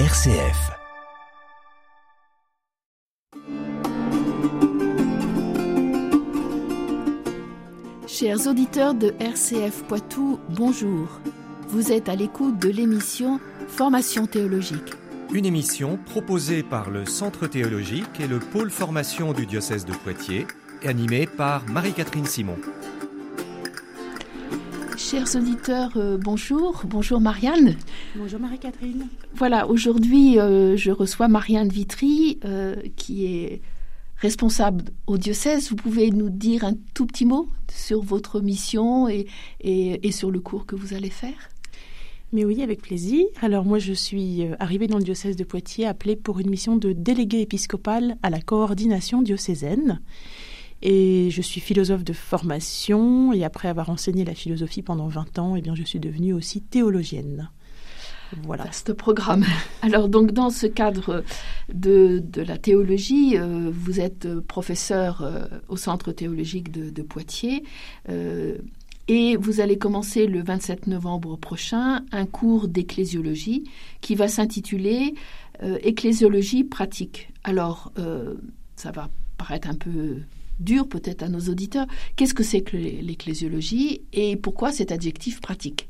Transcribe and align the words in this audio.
RCF. 0.00 0.72
Chers 8.08 8.48
auditeurs 8.48 8.94
de 8.94 9.14
RCF 9.20 9.84
Poitou, 9.84 10.40
bonjour. 10.48 11.06
Vous 11.68 11.92
êtes 11.92 12.08
à 12.08 12.16
l'écoute 12.16 12.58
de 12.58 12.70
l'émission 12.70 13.38
Formation 13.68 14.26
théologique. 14.26 14.94
Une 15.32 15.46
émission 15.46 15.96
proposée 15.96 16.64
par 16.64 16.90
le 16.90 17.06
Centre 17.06 17.46
théologique 17.46 18.18
et 18.18 18.26
le 18.26 18.40
pôle 18.40 18.72
formation 18.72 19.32
du 19.32 19.46
diocèse 19.46 19.84
de 19.84 19.92
Poitiers, 19.92 20.48
et 20.82 20.88
animée 20.88 21.28
par 21.28 21.64
Marie-Catherine 21.68 22.26
Simon. 22.26 22.56
Chers 25.10 25.36
auditeurs, 25.36 25.90
euh, 25.96 26.16
bonjour. 26.16 26.80
Bonjour 26.86 27.20
Marianne. 27.20 27.76
Bonjour 28.16 28.40
Marie-Catherine. 28.40 29.06
Voilà, 29.34 29.68
aujourd'hui, 29.68 30.38
euh, 30.38 30.78
je 30.78 30.90
reçois 30.90 31.28
Marianne 31.28 31.68
Vitry, 31.68 32.38
euh, 32.46 32.74
qui 32.96 33.26
est 33.26 33.60
responsable 34.16 34.84
au 35.06 35.18
diocèse. 35.18 35.68
Vous 35.68 35.76
pouvez 35.76 36.10
nous 36.10 36.30
dire 36.30 36.64
un 36.64 36.72
tout 36.94 37.04
petit 37.04 37.26
mot 37.26 37.50
sur 37.70 38.00
votre 38.00 38.40
mission 38.40 39.06
et, 39.06 39.26
et, 39.60 40.08
et 40.08 40.10
sur 40.10 40.30
le 40.30 40.40
cours 40.40 40.64
que 40.64 40.74
vous 40.74 40.94
allez 40.94 41.10
faire? 41.10 41.50
Mais 42.32 42.46
oui, 42.46 42.62
avec 42.62 42.80
plaisir. 42.80 43.26
Alors 43.42 43.66
moi, 43.66 43.78
je 43.78 43.92
suis 43.92 44.46
arrivée 44.58 44.86
dans 44.86 44.96
le 44.96 45.04
diocèse 45.04 45.36
de 45.36 45.44
Poitiers 45.44 45.86
appelée 45.86 46.16
pour 46.16 46.40
une 46.40 46.48
mission 46.48 46.76
de 46.76 46.92
délégué 46.92 47.42
épiscopal 47.42 48.16
à 48.22 48.30
la 48.30 48.40
coordination 48.40 49.20
diocésaine. 49.20 50.00
Et 50.82 51.30
je 51.30 51.40
suis 51.40 51.60
philosophe 51.60 52.04
de 52.04 52.12
formation 52.12 53.32
et 53.32 53.44
après 53.44 53.68
avoir 53.68 53.90
enseigné 53.90 54.24
la 54.24 54.34
philosophie 54.34 54.82
pendant 54.82 55.08
20 55.08 55.38
ans, 55.38 55.56
eh 55.56 55.62
bien, 55.62 55.74
je 55.74 55.82
suis 55.82 56.00
devenue 56.00 56.32
aussi 56.32 56.60
théologienne. 56.60 57.48
Voilà. 58.42 58.70
ce 58.72 58.92
programme. 58.92 59.44
Alors 59.82 60.08
donc 60.08 60.32
dans 60.32 60.50
ce 60.50 60.66
cadre 60.66 61.24
de, 61.72 62.22
de 62.24 62.42
la 62.42 62.58
théologie, 62.58 63.36
euh, 63.36 63.70
vous 63.72 64.00
êtes 64.00 64.40
professeur 64.40 65.22
euh, 65.22 65.44
au 65.68 65.76
Centre 65.76 66.12
théologique 66.12 66.70
de, 66.70 67.02
Poitiers. 67.02 67.64
Euh, 68.08 68.58
et 69.06 69.36
vous 69.36 69.60
allez 69.60 69.76
commencer 69.76 70.26
le 70.26 70.42
27 70.42 70.86
novembre 70.86 71.36
prochain 71.36 72.02
un 72.10 72.24
cours 72.24 72.68
d'ecclésiologie 72.68 73.64
qui 74.00 74.14
va 74.14 74.28
s'intituler 74.28 75.14
Ecclésiologie 75.62 76.64
pratique. 76.64 77.28
Alors, 77.44 77.92
ça 78.74 78.90
va 78.90 79.08
paraître 79.38 79.68
un 79.68 79.76
peu 79.76 80.16
dur 80.60 80.88
peut-être 80.88 81.22
à 81.22 81.28
nos 81.28 81.40
auditeurs. 81.40 81.86
Qu'est-ce 82.16 82.34
que 82.34 82.42
c'est 82.42 82.62
que 82.62 82.76
l'ecclésiologie 82.76 84.02
et 84.12 84.36
pourquoi 84.36 84.72
cet 84.72 84.92
adjectif 84.92 85.40
pratique, 85.40 85.88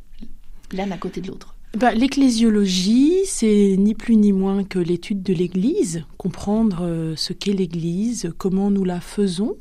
l'un 0.73 0.91
à 0.91 0.99
côté 0.99 1.21
de 1.21 1.29
l'autre? 1.29 1.55
Bah, 1.77 1.93
L'ecclésiologie, 1.93 3.15
c'est 3.27 3.75
ni 3.79 3.95
plus 3.95 4.17
ni 4.17 4.33
moins 4.33 4.63
que 4.63 4.79
l'étude 4.79 5.25
de 5.25 5.35
l'Église, 5.35 6.05
comprendre 6.19 6.83
euh, 6.83 7.17
ce 7.17 7.33
qu'est 7.33 7.53
l'Église, 7.53 8.33
comment 8.39 8.71
nous 8.71 8.85
la 8.85 9.01
faisons 9.01 9.57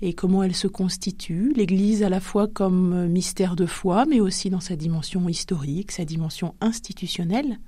et 0.00 0.12
comment 0.12 0.44
elle 0.44 0.54
se 0.54 0.68
constitue. 0.68 1.52
L'Église 1.56 2.04
à 2.04 2.08
la 2.08 2.20
fois 2.20 2.46
comme 2.46 3.08
mystère 3.08 3.56
de 3.56 3.66
foi, 3.66 4.06
mais 4.06 4.20
aussi 4.20 4.48
dans 4.48 4.60
sa 4.60 4.76
dimension 4.76 5.28
historique, 5.28 5.90
sa 5.90 6.04
dimension 6.04 6.54
institutionnelle. 6.60 7.58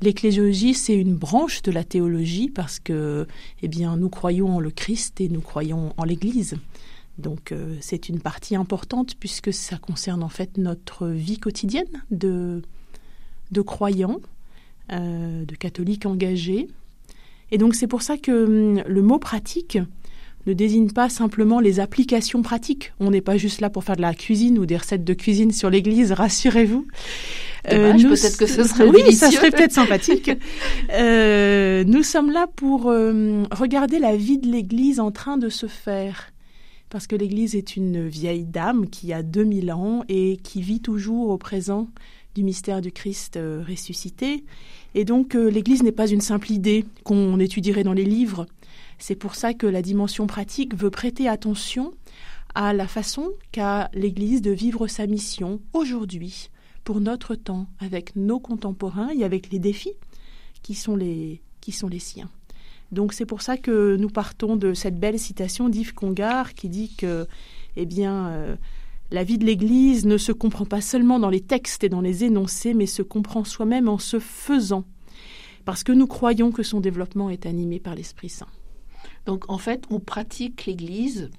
L'ecclésiologie, 0.00 0.74
c'est 0.74 0.94
une 0.94 1.16
branche 1.16 1.62
de 1.62 1.72
la 1.72 1.82
théologie 1.82 2.48
parce 2.48 2.78
que, 2.78 3.26
eh 3.62 3.68
bien, 3.68 3.96
nous 3.96 4.08
croyons 4.08 4.56
en 4.56 4.60
le 4.60 4.70
Christ 4.70 5.20
et 5.20 5.28
nous 5.28 5.40
croyons 5.40 5.92
en 5.96 6.04
l'Église. 6.04 6.56
Donc, 7.18 7.50
euh, 7.50 7.76
c'est 7.80 8.08
une 8.08 8.20
partie 8.20 8.54
importante 8.54 9.16
puisque 9.18 9.52
ça 9.52 9.76
concerne 9.76 10.22
en 10.22 10.28
fait 10.28 10.56
notre 10.56 11.08
vie 11.08 11.38
quotidienne 11.38 12.04
de, 12.12 12.62
de 13.50 13.60
croyants, 13.60 14.20
euh, 14.92 15.44
de 15.44 15.54
catholiques 15.56 16.06
engagés. 16.06 16.68
Et 17.50 17.58
donc, 17.58 17.74
c'est 17.74 17.88
pour 17.88 18.02
ça 18.02 18.16
que 18.18 18.76
hum, 18.78 18.82
le 18.86 19.02
mot 19.02 19.18
pratique 19.18 19.78
ne 20.48 20.54
désigne 20.54 20.90
pas 20.90 21.08
simplement 21.08 21.60
les 21.60 21.78
applications 21.78 22.42
pratiques. 22.42 22.92
On 23.00 23.10
n'est 23.10 23.20
pas 23.20 23.36
juste 23.36 23.60
là 23.60 23.68
pour 23.68 23.84
faire 23.84 23.96
de 23.96 24.00
la 24.00 24.14
cuisine 24.14 24.58
ou 24.58 24.66
des 24.66 24.76
recettes 24.76 25.04
de 25.04 25.14
cuisine 25.14 25.52
sur 25.52 25.68
l'église, 25.68 26.12
rassurez-vous. 26.12 26.86
Euh, 27.70 27.92
peut-être 27.92 28.38
que 28.38 28.46
ce 28.46 28.64
serait 28.64 28.88
oui, 28.88 29.12
ça 29.12 29.30
serait 29.30 29.50
peut-être 29.50 29.72
sympathique. 29.72 30.30
euh, 30.92 31.84
nous 31.84 32.02
sommes 32.02 32.30
là 32.30 32.46
pour 32.56 32.88
euh, 32.88 33.42
regarder 33.50 33.98
la 33.98 34.16
vie 34.16 34.38
de 34.38 34.48
l'Église 34.48 35.00
en 35.00 35.10
train 35.10 35.36
de 35.36 35.50
se 35.50 35.66
faire. 35.66 36.32
Parce 36.88 37.06
que 37.06 37.16
l'Église 37.16 37.54
est 37.54 37.76
une 37.76 38.08
vieille 38.08 38.46
dame 38.46 38.88
qui 38.88 39.12
a 39.12 39.22
2000 39.22 39.72
ans 39.72 40.04
et 40.08 40.38
qui 40.42 40.62
vit 40.62 40.80
toujours 40.80 41.28
au 41.28 41.36
présent 41.36 41.88
du 42.34 42.42
mystère 42.42 42.80
du 42.80 42.90
Christ 42.90 43.38
ressuscité. 43.68 44.44
Et 44.94 45.04
donc 45.04 45.34
l'Église 45.34 45.82
n'est 45.82 45.92
pas 45.92 46.06
une 46.06 46.22
simple 46.22 46.50
idée 46.50 46.86
qu'on 47.04 47.38
étudierait 47.38 47.84
dans 47.84 47.92
les 47.92 48.06
livres. 48.06 48.46
C'est 48.98 49.14
pour 49.14 49.34
ça 49.34 49.54
que 49.54 49.66
la 49.66 49.82
dimension 49.82 50.26
pratique 50.26 50.74
veut 50.74 50.90
prêter 50.90 51.28
attention 51.28 51.94
à 52.54 52.72
la 52.72 52.88
façon 52.88 53.30
qu'a 53.52 53.90
l'Église 53.94 54.42
de 54.42 54.50
vivre 54.50 54.86
sa 54.88 55.06
mission 55.06 55.60
aujourd'hui, 55.72 56.50
pour 56.84 57.00
notre 57.00 57.34
temps, 57.34 57.66
avec 57.78 58.16
nos 58.16 58.40
contemporains 58.40 59.10
et 59.10 59.24
avec 59.24 59.50
les 59.50 59.58
défis 59.58 59.92
qui 60.62 60.74
sont 60.74 60.96
les, 60.96 61.40
qui 61.60 61.72
sont 61.72 61.88
les 61.88 61.98
siens. 61.98 62.30
Donc 62.90 63.12
c'est 63.12 63.26
pour 63.26 63.42
ça 63.42 63.56
que 63.56 63.96
nous 63.96 64.08
partons 64.08 64.56
de 64.56 64.74
cette 64.74 64.98
belle 64.98 65.18
citation 65.18 65.68
d'Yves 65.68 65.94
Congar 65.94 66.54
qui 66.54 66.68
dit 66.68 66.94
que, 66.96 67.26
eh 67.76 67.86
bien, 67.86 68.28
euh, 68.28 68.56
la 69.10 69.24
vie 69.24 69.38
de 69.38 69.44
l'Église 69.44 70.06
ne 70.06 70.18
se 70.18 70.32
comprend 70.32 70.64
pas 70.64 70.80
seulement 70.80 71.18
dans 71.18 71.30
les 71.30 71.40
textes 71.40 71.84
et 71.84 71.88
dans 71.88 72.00
les 72.00 72.24
énoncés, 72.24 72.74
mais 72.74 72.86
se 72.86 73.02
comprend 73.02 73.44
soi-même 73.44 73.88
en 73.88 73.98
se 73.98 74.18
faisant, 74.18 74.84
parce 75.64 75.84
que 75.84 75.92
nous 75.92 76.06
croyons 76.06 76.50
que 76.50 76.62
son 76.62 76.80
développement 76.80 77.30
est 77.30 77.46
animé 77.46 77.78
par 77.78 77.94
l'Esprit 77.94 78.30
Saint. 78.30 78.48
Donc 79.26 79.50
en 79.50 79.58
fait, 79.58 79.84
on 79.90 80.00
pratique 80.00 80.66
l'Église 80.66 81.30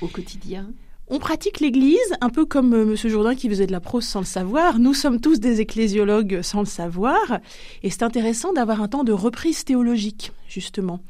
au 0.00 0.06
quotidien 0.06 0.70
on 1.12 1.18
pratique 1.18 1.58
l'Église 1.58 1.98
un 2.20 2.30
peu 2.30 2.46
comme 2.46 2.72
euh, 2.72 2.82
M. 2.82 2.94
Jourdain 2.94 3.34
qui 3.34 3.48
faisait 3.48 3.66
de 3.66 3.72
la 3.72 3.80
prose 3.80 4.04
sans 4.04 4.20
le 4.20 4.26
savoir. 4.26 4.78
Nous 4.78 4.94
sommes 4.94 5.20
tous 5.20 5.40
des 5.40 5.60
ecclésiologues 5.60 6.40
sans 6.40 6.60
le 6.60 6.66
savoir. 6.66 7.40
Et 7.82 7.90
c'est 7.90 8.04
intéressant 8.04 8.52
d'avoir 8.52 8.80
un 8.80 8.86
temps 8.86 9.02
de 9.02 9.12
reprise 9.12 9.64
théologique, 9.64 10.30
justement, 10.46 11.00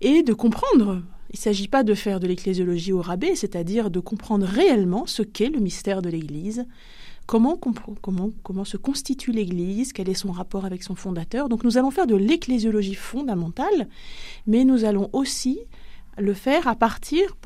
et 0.00 0.22
de 0.22 0.32
comprendre. 0.32 1.02
Il 1.32 1.36
ne 1.36 1.40
s'agit 1.42 1.68
pas 1.68 1.82
de 1.82 1.94
faire 1.94 2.20
de 2.20 2.26
l'ecclésiologie 2.26 2.94
au 2.94 3.02
rabais, 3.02 3.34
c'est-à-dire 3.34 3.90
de 3.90 4.00
comprendre 4.00 4.46
réellement 4.46 5.04
ce 5.06 5.22
qu'est 5.22 5.50
le 5.50 5.60
mystère 5.60 6.00
de 6.00 6.08
l'Église, 6.08 6.64
comment, 7.30 7.56
comment, 7.56 8.32
comment 8.42 8.64
se 8.64 8.76
constitue 8.76 9.30
l'Église, 9.30 9.92
quel 9.92 10.08
est 10.08 10.14
son 10.14 10.32
rapport 10.32 10.64
avec 10.64 10.82
son 10.82 10.96
fondateur. 10.96 11.48
Donc 11.48 11.62
nous 11.62 11.78
allons 11.78 11.92
faire 11.92 12.08
de 12.08 12.16
l'ecclésiologie 12.16 12.96
fondamentale, 12.96 13.88
mais 14.48 14.64
nous 14.64 14.84
allons 14.84 15.08
aussi 15.12 15.60
le 16.18 16.34
faire 16.34 16.66
à 16.66 16.74
partir, 16.74 17.36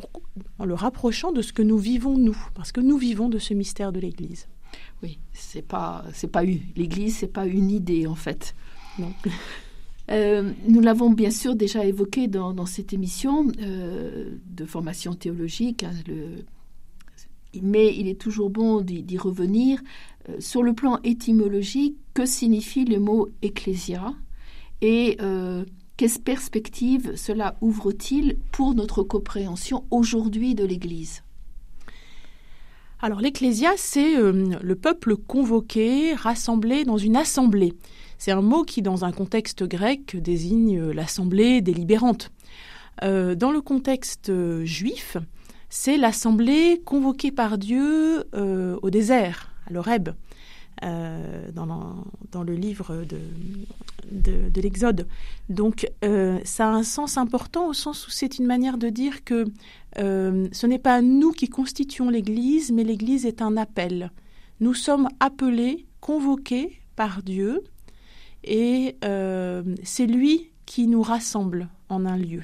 en 0.59 0.65
le 0.65 0.73
rapprochant 0.73 1.33
de 1.33 1.43
ce 1.43 1.53
que 1.53 1.61
nous 1.61 1.77
vivons 1.77 2.17
nous, 2.17 2.37
parce 2.55 2.73
que 2.73 2.81
nous 2.81 2.97
vivons 2.97 3.29
de 3.29 3.39
ce 3.39 3.53
mystère 3.53 3.93
de 3.93 4.01
l'Église. 4.01 4.49
Oui, 5.03 5.19
c'est 5.35 5.61
pas, 5.61 6.03
c'est 6.15 6.33
pas 6.33 6.43
l'Église, 6.43 7.19
c'est 7.19 7.27
pas 7.33 7.45
une 7.45 7.71
idée 7.71 8.07
en 8.07 8.17
fait. 8.17 8.55
Non. 8.99 9.13
Euh, 10.11 10.53
nous 10.69 10.83
l'avons 10.83 11.09
bien 11.09 11.31
sûr 11.31 11.57
déjà 11.57 11.83
évoqué 11.87 12.29
dans, 12.29 12.53
dans 12.53 12.67
cette 12.67 12.93
émission 12.93 13.51
euh, 13.63 14.35
de 14.45 14.67
formation 14.67 15.15
théologique, 15.15 15.83
hein, 15.83 15.93
le, 16.07 16.45
mais 17.63 17.95
il 17.95 18.09
est 18.09 18.21
toujours 18.21 18.51
bon 18.51 18.81
d'y 18.81 19.19
revenir. 19.19 19.81
Euh, 20.29 20.37
sur 20.39 20.63
le 20.63 20.73
plan 20.73 20.99
étymologique, 21.05 21.97
que 22.15 22.27
signifie 22.27 22.85
le 22.85 23.01
mot 23.01 23.29
ecclésia 23.43 24.15
et 24.81 25.17
euh, 25.21 25.65
quelles 25.97 26.19
perspectives 26.25 27.17
cela 27.17 27.57
ouvre-t-il 27.61 28.39
pour 28.53 28.75
notre 28.75 29.03
compréhension 29.03 29.85
aujourd'hui 29.91 30.55
de 30.55 30.65
l'Église? 30.65 31.23
Alors 33.01 33.21
l'Ecclésia, 33.21 33.73
c'est 33.77 34.17
euh, 34.17 34.57
le 34.63 34.75
peuple 34.77 35.17
convoqué, 35.17 36.15
rassemblé 36.15 36.85
dans 36.85 36.97
une 36.97 37.17
assemblée. 37.17 37.75
C'est 38.17 38.31
un 38.31 38.41
mot 38.41 38.63
qui, 38.63 38.81
dans 38.81 39.05
un 39.05 39.13
contexte 39.13 39.65
grec, 39.65 40.17
désigne 40.17 40.81
l'assemblée 40.91 41.61
délibérante. 41.61 42.31
Euh, 43.03 43.35
dans 43.35 43.51
le 43.51 43.61
contexte 43.61 44.31
euh, 44.31 44.65
juif, 44.65 45.17
c'est 45.77 45.97
l'assemblée 45.97 46.81
convoquée 46.85 47.33
par 47.33 47.59
Dieu 47.59 48.25
au 48.33 48.91
désert, 48.91 49.51
à 49.67 49.73
l'Oreb. 49.73 50.11
Euh, 50.83 51.51
dans, 51.53 52.43
le 52.43 52.55
livre 52.55 53.05
de, 53.05 53.19
de, 54.11 54.51
de 54.51 54.61
l'Exode. 54.61 55.07
Donc 55.49 55.89
euh, 56.05 56.41
ça 56.45 56.67
a 56.67 56.73
un 56.73 56.83
sens 56.83 57.17
important 57.17 57.69
au 57.69 57.73
sens 57.73 58.09
où 58.09 58.11
c'est 58.11 58.39
une 58.39 58.45
manière 58.45 58.77
de 58.77 58.89
dire 58.89 59.23
que 59.23 59.47
euh, 59.99 60.49
ce 60.51 60.67
n'est 60.67 60.81
pas 60.81 61.01
nous 61.01 61.31
qui 61.31 61.49
constituons 61.49 62.11
l'Église, 62.11 62.73
mais 62.73 62.83
l'Église 62.83 63.25
est 63.25 63.41
un 63.41 63.57
appel. 63.57 64.11
Nous 64.59 64.75
sommes 64.75 65.09
appelés, 65.21 65.87
convoqués 66.01 66.81
par 66.97 67.23
Dieu, 67.23 67.63
et 68.43 68.97
c'est 69.85 70.07
lui 70.07 70.51
qui 70.67 70.89
nous 70.89 71.03
rassemble 71.03 71.69
en 71.89 72.05
un 72.05 72.17
lieu. 72.17 72.43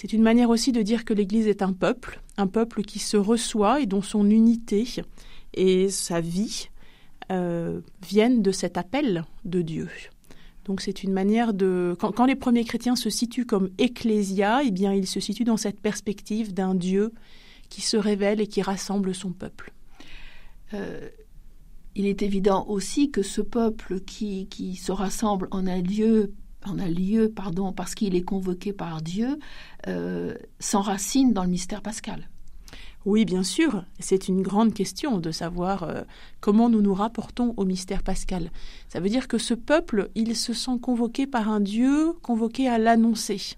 C'est 0.00 0.14
une 0.14 0.22
manière 0.22 0.48
aussi 0.48 0.72
de 0.72 0.80
dire 0.80 1.04
que 1.04 1.12
l'Église 1.12 1.46
est 1.46 1.60
un 1.60 1.74
peuple, 1.74 2.22
un 2.38 2.46
peuple 2.46 2.84
qui 2.84 2.98
se 2.98 3.18
reçoit 3.18 3.82
et 3.82 3.86
dont 3.86 4.00
son 4.00 4.30
unité 4.30 4.88
et 5.52 5.90
sa 5.90 6.22
vie 6.22 6.70
euh, 7.30 7.82
viennent 8.08 8.40
de 8.40 8.50
cet 8.50 8.78
appel 8.78 9.26
de 9.44 9.60
Dieu. 9.60 9.90
Donc 10.64 10.80
c'est 10.80 11.02
une 11.02 11.12
manière 11.12 11.52
de... 11.52 11.94
Quand, 12.00 12.24
les 12.24 12.34
premiers 12.34 12.64
chrétiens 12.64 12.96
se 12.96 13.10
situent 13.10 13.44
comme 13.44 13.68
ecclésia, 13.76 14.62
eh 14.64 14.70
bien 14.70 14.94
ils 14.94 15.06
se 15.06 15.20
situent 15.20 15.44
dans 15.44 15.58
cette 15.58 15.78
perspective 15.78 16.54
d'un 16.54 16.74
Dieu 16.74 17.12
qui 17.68 17.82
se 17.82 17.98
révèle 17.98 18.40
et 18.40 18.46
qui 18.46 18.62
rassemble 18.62 19.14
son 19.14 19.32
peuple. 19.32 19.70
Euh, 20.72 21.10
il 21.94 22.06
est 22.06 22.22
évident 22.22 22.64
aussi 22.68 23.10
que 23.10 23.20
ce 23.20 23.42
peuple 23.42 24.00
qui, 24.00 24.46
qui 24.46 24.76
se 24.76 24.92
rassemble 24.92 25.48
en 25.50 25.66
un 25.66 25.82
lieu 25.82 26.32
en 26.66 26.78
un 26.78 26.88
lieu, 26.88 27.30
pardon, 27.30 27.72
parce 27.72 27.94
qu'il 27.94 28.14
est 28.14 28.22
convoqué 28.22 28.72
par 28.72 29.02
Dieu, 29.02 29.38
euh, 29.86 30.34
s'enracine 30.58 31.32
dans 31.32 31.44
le 31.44 31.50
mystère 31.50 31.82
pascal. 31.82 32.28
Oui, 33.06 33.24
bien 33.24 33.42
sûr, 33.42 33.84
c'est 33.98 34.28
une 34.28 34.42
grande 34.42 34.74
question 34.74 35.18
de 35.18 35.30
savoir 35.30 35.84
euh, 35.84 36.02
comment 36.40 36.68
nous 36.68 36.82
nous 36.82 36.92
rapportons 36.92 37.54
au 37.56 37.64
mystère 37.64 38.02
pascal. 38.02 38.50
Ça 38.88 39.00
veut 39.00 39.08
dire 39.08 39.26
que 39.26 39.38
ce 39.38 39.54
peuple, 39.54 40.10
il 40.14 40.36
se 40.36 40.52
sent 40.52 40.78
convoqué 40.82 41.26
par 41.26 41.48
un 41.48 41.60
Dieu, 41.60 42.12
convoqué 42.20 42.68
à 42.68 42.76
l'annoncer. 42.76 43.56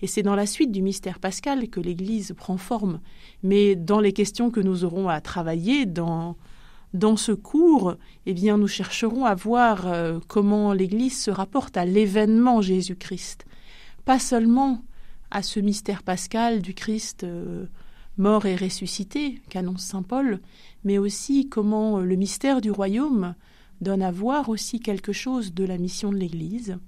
Et 0.00 0.06
c'est 0.06 0.22
dans 0.22 0.36
la 0.36 0.46
suite 0.46 0.72
du 0.72 0.80
mystère 0.80 1.18
pascal 1.18 1.68
que 1.68 1.80
l'Église 1.80 2.32
prend 2.34 2.56
forme. 2.56 3.00
Mais 3.42 3.76
dans 3.76 4.00
les 4.00 4.14
questions 4.14 4.50
que 4.50 4.60
nous 4.60 4.84
aurons 4.84 5.08
à 5.08 5.20
travailler 5.20 5.84
dans, 5.84 6.36
dans 6.94 7.16
ce 7.16 7.32
cours, 7.32 7.96
eh 8.26 8.34
bien, 8.34 8.56
nous 8.56 8.68
chercherons 8.68 9.24
à 9.24 9.34
voir 9.34 9.86
euh, 9.86 10.20
comment 10.26 10.72
l'Église 10.72 11.20
se 11.20 11.30
rapporte 11.30 11.76
à 11.76 11.84
l'événement 11.84 12.62
Jésus-Christ. 12.62 13.44
Pas 14.04 14.18
seulement 14.18 14.82
à 15.30 15.42
ce 15.42 15.60
mystère 15.60 16.02
pascal 16.02 16.62
du 16.62 16.72
Christ 16.72 17.24
euh, 17.24 17.66
mort 18.16 18.46
et 18.46 18.56
ressuscité 18.56 19.40
qu'annonce 19.50 19.82
saint 19.82 20.02
Paul, 20.02 20.40
mais 20.84 20.98
aussi 20.98 21.48
comment 21.48 21.98
le 21.98 22.16
mystère 22.16 22.60
du 22.60 22.70
royaume 22.70 23.34
donne 23.80 24.02
à 24.02 24.10
voir 24.10 24.48
aussi 24.48 24.80
quelque 24.80 25.12
chose 25.12 25.52
de 25.52 25.64
la 25.64 25.78
mission 25.78 26.10
de 26.10 26.16
l'Église, 26.16 26.78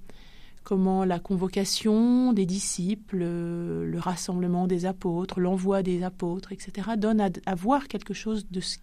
comment 0.63 1.05
la 1.05 1.19
convocation 1.19 2.33
des 2.33 2.45
disciples, 2.45 3.19
le 3.19 3.99
rassemblement 3.99 4.67
des 4.67 4.85
apôtres, 4.85 5.39
l'envoi 5.39 5.83
des 5.83 6.03
apôtres, 6.03 6.51
etc., 6.51 6.89
donne 6.97 7.21
à, 7.21 7.55
voir 7.55 7.87
quelque 7.87 8.13
chose 8.13 8.47
de 8.51 8.59
ce, 8.59 8.77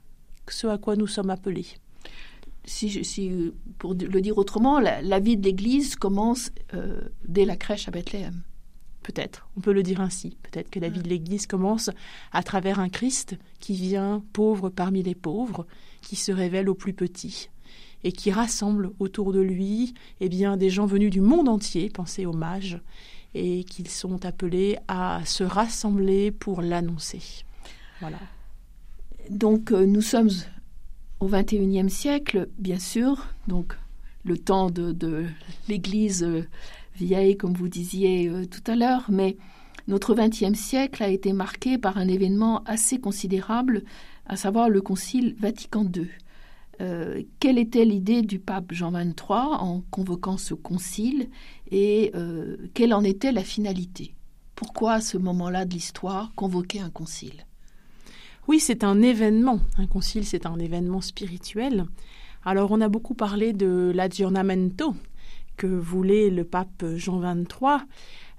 à 0.64 0.78
quoi 0.78 0.96
nous 0.96 1.06
sommes 1.06 1.30
appelés. 1.30 1.66
Si, 2.64 3.04
si, 3.04 3.52
pour 3.78 3.94
le 3.94 4.20
dire 4.20 4.36
autrement, 4.36 4.78
la, 4.78 5.20
vie 5.20 5.36
de 5.36 5.44
l'Église 5.44 5.96
commence 5.96 6.50
euh, 6.74 7.00
dès 7.26 7.44
la 7.44 7.56
crèche 7.56 7.88
à 7.88 7.90
Bethléem. 7.90 8.42
Peut-être, 9.02 9.48
on 9.56 9.60
peut 9.60 9.72
le 9.72 9.82
dire 9.82 10.02
ainsi. 10.02 10.36
Peut-être 10.42 10.68
que 10.68 10.78
la 10.78 10.90
vie 10.90 11.00
de 11.00 11.08
l'Église 11.08 11.46
commence 11.46 11.88
à 12.30 12.42
travers 12.42 12.78
un 12.78 12.90
Christ 12.90 13.38
qui 13.58 13.72
vient 13.72 14.22
pauvre 14.34 14.68
parmi 14.68 15.02
les 15.02 15.14
pauvres, 15.14 15.66
qui 16.02 16.16
se 16.16 16.30
révèle 16.30 16.68
aux 16.68 16.74
plus 16.74 16.92
petits 16.92 17.48
et 18.04 18.12
qui 18.12 18.30
rassemble 18.30 18.92
autour 18.98 19.32
de 19.32 19.40
lui 19.40 19.94
eh 20.20 20.28
bien, 20.28 20.56
des 20.56 20.70
gens 20.70 20.86
venus 20.86 21.10
du 21.10 21.20
monde 21.20 21.48
entier, 21.48 21.90
pensez 21.90 22.26
aux 22.26 22.32
mages, 22.32 22.80
et 23.34 23.64
qu'ils 23.64 23.88
sont 23.88 24.24
appelés 24.24 24.78
à 24.88 25.22
se 25.24 25.44
rassembler 25.44 26.30
pour 26.30 26.62
l'annoncer. 26.62 27.44
Voilà. 28.00 28.18
Donc 29.30 29.72
euh, 29.72 29.84
nous 29.84 30.00
sommes 30.00 30.30
au 31.20 31.28
XXIe 31.28 31.90
siècle, 31.90 32.48
bien 32.58 32.78
sûr, 32.78 33.26
donc 33.46 33.76
le 34.24 34.38
temps 34.38 34.70
de, 34.70 35.26
l'Église 35.68 36.22
euh, 36.22 36.46
vieille, 36.96 37.36
comme 37.36 37.52
vous 37.52 37.68
disiez 37.68 38.28
euh, 38.28 38.46
tout 38.46 38.62
à 38.70 38.74
l'heure, 38.74 39.06
mais 39.10 39.36
notre 39.86 40.14
XXe 40.14 40.58
siècle 40.58 41.02
a 41.02 41.08
été 41.08 41.34
marqué 41.34 41.76
par 41.76 41.98
un 41.98 42.08
événement 42.08 42.62
assez 42.64 42.98
considérable, 42.98 43.84
à 44.26 44.36
savoir 44.36 44.70
le 44.70 44.80
Concile 44.80 45.34
Vatican 45.38 45.84
II. 45.84 46.08
Quelle 47.40 47.58
était 47.58 47.84
l'idée 47.84 48.22
du 48.22 48.38
pape 48.38 48.70
Jean 48.70 48.92
XXIII 48.92 49.14
en 49.30 49.82
convoquant 49.90 50.36
ce 50.36 50.54
concile 50.54 51.28
et 51.72 52.12
quelle 52.72 52.94
en 52.94 53.02
était 53.02 53.32
la 53.32 53.42
finalité? 53.42 54.14
Pourquoi 54.54 54.92
à 54.92 55.00
ce 55.00 55.18
moment-là 55.18 55.64
de 55.64 55.72
l'histoire 55.74 56.30
convoquer 56.36 56.78
un 56.78 56.90
concile? 56.90 57.47
Oui, 58.48 58.60
c'est 58.60 58.82
un 58.82 59.02
événement. 59.02 59.60
Un 59.76 59.86
concile, 59.86 60.24
c'est 60.24 60.46
un 60.46 60.58
événement 60.58 61.02
spirituel. 61.02 61.84
Alors 62.46 62.70
on 62.70 62.80
a 62.80 62.88
beaucoup 62.88 63.12
parlé 63.12 63.52
de 63.52 63.92
l'aggiornamento, 63.94 64.94
que 65.58 65.66
voulait 65.66 66.30
le 66.30 66.44
pape 66.44 66.82
Jean 66.96 67.20
XXIII. 67.20 67.86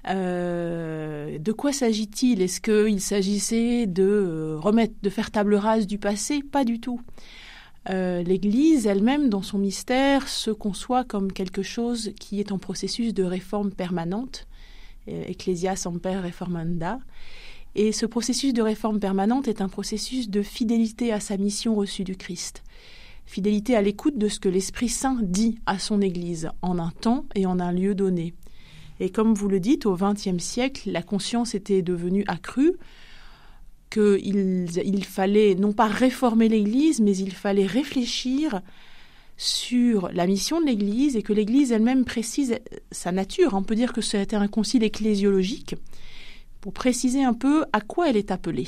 Euh, 0.07 1.37
de 1.37 1.51
quoi 1.51 1.71
s'agit-il? 1.71 2.41
Est-ce 2.41 2.59
qu'il 2.59 3.01
s'agissait 3.01 3.85
de 3.85 4.03
euh, 4.03 4.57
remettre, 4.57 4.95
de 5.03 5.09
faire 5.11 5.29
table 5.29 5.53
rase 5.53 5.85
du 5.85 5.99
passé? 5.99 6.41
Pas 6.41 6.65
du 6.65 6.79
tout. 6.79 7.01
Euh, 7.91 8.23
L'Église 8.23 8.87
elle-même, 8.87 9.29
dans 9.29 9.43
son 9.43 9.59
mystère, 9.59 10.27
se 10.27 10.49
conçoit 10.49 11.03
comme 11.03 11.31
quelque 11.31 11.61
chose 11.61 12.13
qui 12.19 12.39
est 12.39 12.51
en 12.51 12.57
processus 12.57 13.13
de 13.13 13.23
réforme 13.23 13.71
permanente, 13.71 14.47
Ecclesia 15.05 15.75
Semper 15.75 16.17
Reformanda. 16.17 16.99
Et 17.75 17.91
ce 17.91 18.05
processus 18.05 18.53
de 18.53 18.61
réforme 18.61 18.99
permanente 18.99 19.47
est 19.47 19.61
un 19.61 19.69
processus 19.69 20.29
de 20.29 20.41
fidélité 20.41 21.13
à 21.13 21.19
sa 21.19 21.37
mission 21.37 21.75
reçue 21.75 22.03
du 22.03 22.15
Christ 22.15 22.63
fidélité 23.29 23.75
à 23.75 23.83
l'écoute 23.83 24.17
de 24.17 24.27
ce 24.27 24.39
que 24.39 24.49
l'Esprit 24.49 24.89
Saint 24.89 25.19
dit 25.21 25.59
à 25.67 25.77
son 25.77 26.01
Église 26.01 26.49
en 26.63 26.79
un 26.79 26.89
temps 26.89 27.25
et 27.35 27.45
en 27.45 27.59
un 27.59 27.71
lieu 27.71 27.93
donné. 27.93 28.33
Et 28.99 29.11
comme 29.11 29.35
vous 29.35 29.47
le 29.47 29.59
dites, 29.59 29.85
au 29.85 29.95
XXe 29.95 30.43
siècle, 30.43 30.89
la 30.91 31.03
conscience 31.03 31.53
était 31.53 31.83
devenue 31.83 32.23
accrue, 32.27 32.73
qu'il 33.91 34.67
il 34.83 35.05
fallait 35.05 35.53
non 35.53 35.73
pas 35.73 35.85
réformer 35.85 36.49
l'Église, 36.49 37.01
mais 37.01 37.15
il 37.15 37.31
fallait 37.31 37.67
réfléchir 37.67 38.61
sur 39.37 40.09
la 40.11 40.25
mission 40.25 40.59
de 40.59 40.65
l'Église 40.65 41.15
et 41.15 41.21
que 41.21 41.31
l'Église 41.31 41.71
elle-même 41.71 42.05
précise 42.05 42.57
sa 42.91 43.11
nature. 43.11 43.53
On 43.53 43.63
peut 43.63 43.75
dire 43.75 43.93
que 43.93 44.01
c'était 44.01 44.35
un 44.35 44.47
concile 44.47 44.83
ecclésiologique 44.83 45.75
pour 46.61 46.73
préciser 46.73 47.23
un 47.23 47.33
peu 47.33 47.65
à 47.73 47.81
quoi 47.81 48.09
elle 48.09 48.17
est 48.17 48.31
appelée 48.31 48.67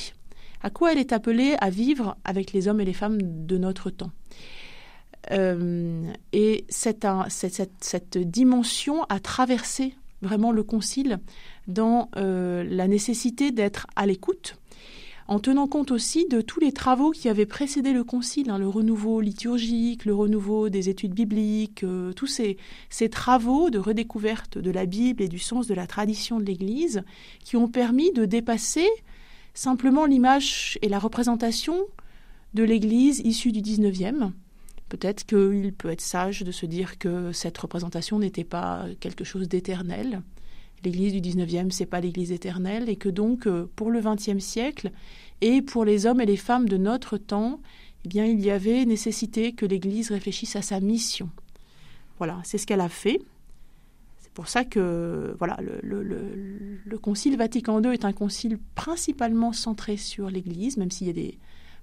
à 0.63 0.69
quoi 0.69 0.91
elle 0.91 0.99
est 0.99 1.11
appelée 1.11 1.55
à 1.59 1.69
vivre 1.69 2.17
avec 2.23 2.53
les 2.53 2.67
hommes 2.67 2.81
et 2.81 2.85
les 2.85 2.93
femmes 2.93 3.17
de 3.21 3.57
notre 3.57 3.89
temps. 3.89 4.11
Euh, 5.31 6.11
et 6.33 6.65
cette, 6.69 7.05
cette, 7.29 8.17
dimension 8.17 9.03
a 9.05 9.19
traversé 9.19 9.95
vraiment 10.21 10.51
le 10.51 10.63
concile 10.63 11.19
dans 11.67 12.09
euh, 12.15 12.63
la 12.63 12.87
nécessité 12.87 13.51
d'être 13.51 13.87
à 13.95 14.05
l'écoute, 14.05 14.57
en 15.31 15.39
tenant 15.39 15.65
compte 15.65 15.91
aussi 15.91 16.27
de 16.27 16.41
tous 16.41 16.59
les 16.59 16.73
travaux 16.73 17.11
qui 17.11 17.29
avaient 17.29 17.45
précédé 17.45 17.93
le 17.93 18.03
concile, 18.03 18.49
hein, 18.49 18.57
le 18.57 18.67
renouveau 18.67 19.21
liturgique, 19.21 20.03
le 20.03 20.13
renouveau 20.13 20.67
des 20.67 20.89
études 20.89 21.13
bibliques, 21.13 21.85
euh, 21.85 22.11
tous 22.11 22.27
ces, 22.27 22.57
ces, 22.89 23.07
travaux 23.07 23.69
de 23.69 23.79
redécouverte 23.79 24.57
de 24.57 24.69
la 24.69 24.85
Bible 24.85 25.23
et 25.23 25.29
du 25.29 25.39
sens 25.39 25.67
de 25.67 25.73
la 25.73 25.87
tradition 25.87 26.41
de 26.41 26.43
l'Église 26.43 27.03
qui 27.45 27.55
ont 27.55 27.69
permis 27.69 28.11
de 28.11 28.25
dépasser 28.25 28.85
simplement 29.53 30.05
l'image 30.05 30.77
et 30.81 30.89
la 30.89 30.99
représentation 30.99 31.77
de 32.53 32.63
l'Église 32.63 33.19
issue 33.19 33.53
du 33.53 33.61
XIXe. 33.61 34.33
Peut-être 34.89 35.25
qu'il 35.25 35.71
peut 35.71 35.91
être 35.91 36.01
sage 36.01 36.41
de 36.41 36.51
se 36.51 36.65
dire 36.65 36.97
que 36.97 37.31
cette 37.31 37.57
représentation 37.57 38.19
n'était 38.19 38.43
pas 38.43 38.85
quelque 38.99 39.23
chose 39.23 39.47
d'éternel. 39.47 40.23
L'Église 40.83 41.13
du 41.13 41.21
XIXe, 41.21 41.73
c'est 41.75 41.85
pas 41.85 42.01
l'Église 42.01 42.31
éternelle, 42.31 42.89
et 42.89 42.95
que 42.95 43.09
donc, 43.09 43.47
euh, 43.47 43.69
pour 43.75 43.91
le 43.91 44.01
XXe 44.01 44.39
siècle, 44.39 44.91
et 45.41 45.61
pour 45.61 45.85
les 45.85 46.05
hommes 46.05 46.21
et 46.21 46.25
les 46.25 46.37
femmes 46.37 46.67
de 46.67 46.77
notre 46.77 47.17
temps, 47.17 47.59
eh 48.05 48.07
bien, 48.07 48.25
il 48.25 48.39
y 48.41 48.49
avait 48.49 48.85
nécessité 48.85 49.53
que 49.53 49.65
l'Église 49.65 50.11
réfléchisse 50.11 50.55
à 50.55 50.61
sa 50.61 50.79
mission. 50.79 51.29
Voilà, 52.17 52.39
c'est 52.43 52.57
ce 52.57 52.65
qu'elle 52.65 52.81
a 52.81 52.89
fait. 52.89 53.19
C'est 54.19 54.31
pour 54.33 54.47
ça 54.47 54.63
que 54.63 55.35
voilà, 55.39 55.57
le, 55.61 56.97
Concile 57.01 57.35
Vatican 57.35 57.81
II 57.81 57.91
est 57.91 58.05
un 58.05 58.13
concile 58.13 58.59
principalement 58.75 59.53
centré 59.53 59.97
sur 59.97 60.29
l'Église, 60.29 60.77
même 60.77 60.91
s'il 60.91 61.07
y 61.07 61.09
a 61.09 61.13
des, 61.13 61.37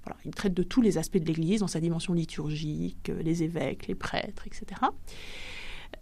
voilà, 0.04 0.16
il 0.24 0.30
traite 0.32 0.54
de 0.54 0.62
tous 0.62 0.80
les 0.80 0.96
aspects 0.96 1.18
de 1.18 1.24
l'Église 1.24 1.60
dans 1.60 1.66
sa 1.66 1.80
dimension 1.80 2.14
liturgique, 2.14 3.10
euh, 3.10 3.22
les 3.22 3.42
évêques, 3.42 3.86
les 3.88 3.94
prêtres, 3.94 4.46
etc. 4.46 4.80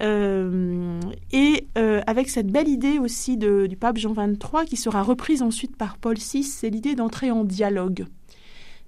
Euh, 0.02 1.00
et 1.32 1.66
euh, 1.78 2.02
avec 2.06 2.28
cette 2.28 2.48
belle 2.48 2.68
idée 2.68 2.98
aussi 2.98 3.36
du 3.36 3.76
pape 3.76 3.96
Jean 3.96 4.12
XXIII 4.12 4.66
qui 4.66 4.76
sera 4.76 5.02
reprise 5.02 5.42
ensuite 5.42 5.76
par 5.76 5.96
Paul 5.96 6.16
VI, 6.16 6.42
c'est 6.42 6.70
l'idée 6.70 6.94
d'entrer 6.94 7.30
en 7.30 7.44
dialogue. 7.44 8.06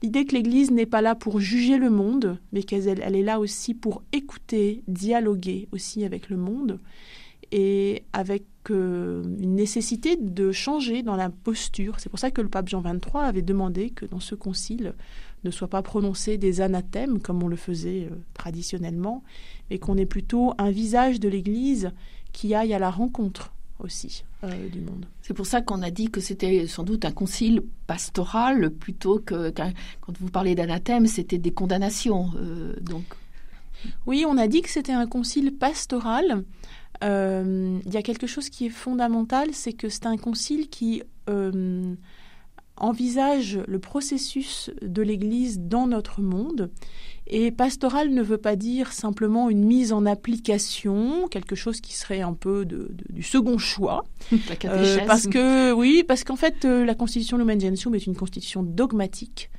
L'idée 0.02 0.26
que 0.26 0.34
l'Église 0.34 0.70
n'est 0.70 0.86
pas 0.86 1.02
là 1.02 1.14
pour 1.14 1.40
juger 1.40 1.76
le 1.76 1.90
monde, 1.90 2.38
mais 2.52 2.62
qu'elle 2.62 3.00
elle 3.02 3.16
est 3.16 3.22
là 3.22 3.40
aussi 3.40 3.74
pour 3.74 4.02
écouter, 4.12 4.82
dialoguer 4.86 5.66
aussi 5.72 6.04
avec 6.04 6.28
le 6.28 6.36
monde, 6.36 6.78
et 7.50 8.02
avec 8.12 8.44
euh, 8.70 9.22
une 9.40 9.54
nécessité 9.54 10.16
de 10.16 10.52
changer 10.52 11.02
dans 11.02 11.16
la 11.16 11.30
posture. 11.30 11.98
C'est 11.98 12.10
pour 12.10 12.18
ça 12.18 12.30
que 12.30 12.40
le 12.40 12.48
pape 12.48 12.68
Jean 12.68 12.82
XXIII 12.82 13.24
avait 13.24 13.42
demandé 13.42 13.90
que 13.90 14.04
dans 14.04 14.20
ce 14.20 14.34
concile 14.34 14.94
ne 15.44 15.50
soient 15.50 15.68
pas 15.68 15.82
prononcés 15.82 16.38
des 16.38 16.60
anathèmes 16.60 17.20
comme 17.20 17.42
on 17.42 17.48
le 17.48 17.56
faisait 17.56 18.08
euh, 18.10 18.16
traditionnellement, 18.34 19.22
mais 19.70 19.78
qu'on 19.78 19.96
ait 19.96 20.06
plutôt 20.06 20.54
un 20.58 20.70
visage 20.70 21.20
de 21.20 21.28
l'Église 21.28 21.90
qui 22.32 22.54
aille 22.54 22.74
à 22.74 22.78
la 22.78 22.90
rencontre 22.90 23.52
aussi 23.78 24.24
euh, 24.44 24.68
du 24.68 24.80
monde. 24.80 25.06
C'est 25.22 25.34
pour 25.34 25.46
ça 25.46 25.62
qu'on 25.62 25.82
a 25.82 25.90
dit 25.90 26.10
que 26.10 26.20
c'était 26.20 26.66
sans 26.66 26.82
doute 26.82 27.04
un 27.04 27.12
concile 27.12 27.62
pastoral 27.86 28.70
plutôt 28.70 29.20
que 29.20 29.50
quand 29.50 30.18
vous 30.18 30.30
parlez 30.30 30.54
d'anathème, 30.54 31.06
c'était 31.06 31.38
des 31.38 31.52
condamnations. 31.52 32.30
donc. 32.80 33.04
Oui, 34.06 34.24
on 34.26 34.36
a 34.36 34.48
dit 34.48 34.62
que 34.62 34.68
c'était 34.68 34.92
un 34.92 35.06
concile 35.06 35.54
pastoral 35.54 36.44
il 37.00 37.92
y 37.92 37.96
a 37.96 38.02
quelque 38.02 38.26
chose 38.26 38.48
qui 38.48 38.66
est 38.66 38.70
fondamental, 38.70 39.50
c'est 39.52 39.72
que 39.72 39.88
c'est 39.88 40.06
un 40.06 40.16
concile 40.16 40.68
qui 40.68 41.02
envisage 42.80 43.60
le 43.66 43.78
processus 43.78 44.70
de 44.82 45.02
l'Église 45.02 45.60
dans 45.60 45.86
notre 45.86 46.20
monde. 46.20 46.70
Et 47.30 47.50
pastoral 47.50 48.10
ne 48.10 48.22
veut 48.22 48.38
pas 48.38 48.56
dire 48.56 48.92
simplement 48.92 49.50
une 49.50 49.64
mise 49.64 49.92
en 49.92 50.06
application, 50.06 51.28
quelque 51.28 51.54
chose 51.54 51.82
qui 51.82 51.94
serait 51.94 52.22
un 52.22 52.32
peu 52.32 52.64
de, 52.64 52.90
du 53.10 53.22
second 53.22 53.58
choix. 53.58 54.04
Euh, 54.64 54.98
parce 55.06 55.26
que 55.26 55.72
oui, 55.72 56.04
parce 56.06 56.24
qu'en 56.24 56.36
fait, 56.36 56.64
euh, 56.64 56.84
la 56.84 56.94
constitution 56.94 57.38
Lumen 57.38 57.60
Gentium 57.60 57.94
est 57.94 58.06
une 58.06 58.16
constitution 58.16 58.62
dogmatique 58.62 59.50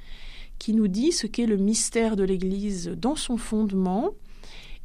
qui 0.58 0.74
nous 0.74 0.88
dit 0.88 1.12
ce 1.12 1.26
qu'est 1.26 1.46
le 1.46 1.58
mystère 1.58 2.16
de 2.16 2.24
l'Église 2.24 2.92
dans 2.98 3.16
son 3.16 3.38
fondement. 3.38 4.12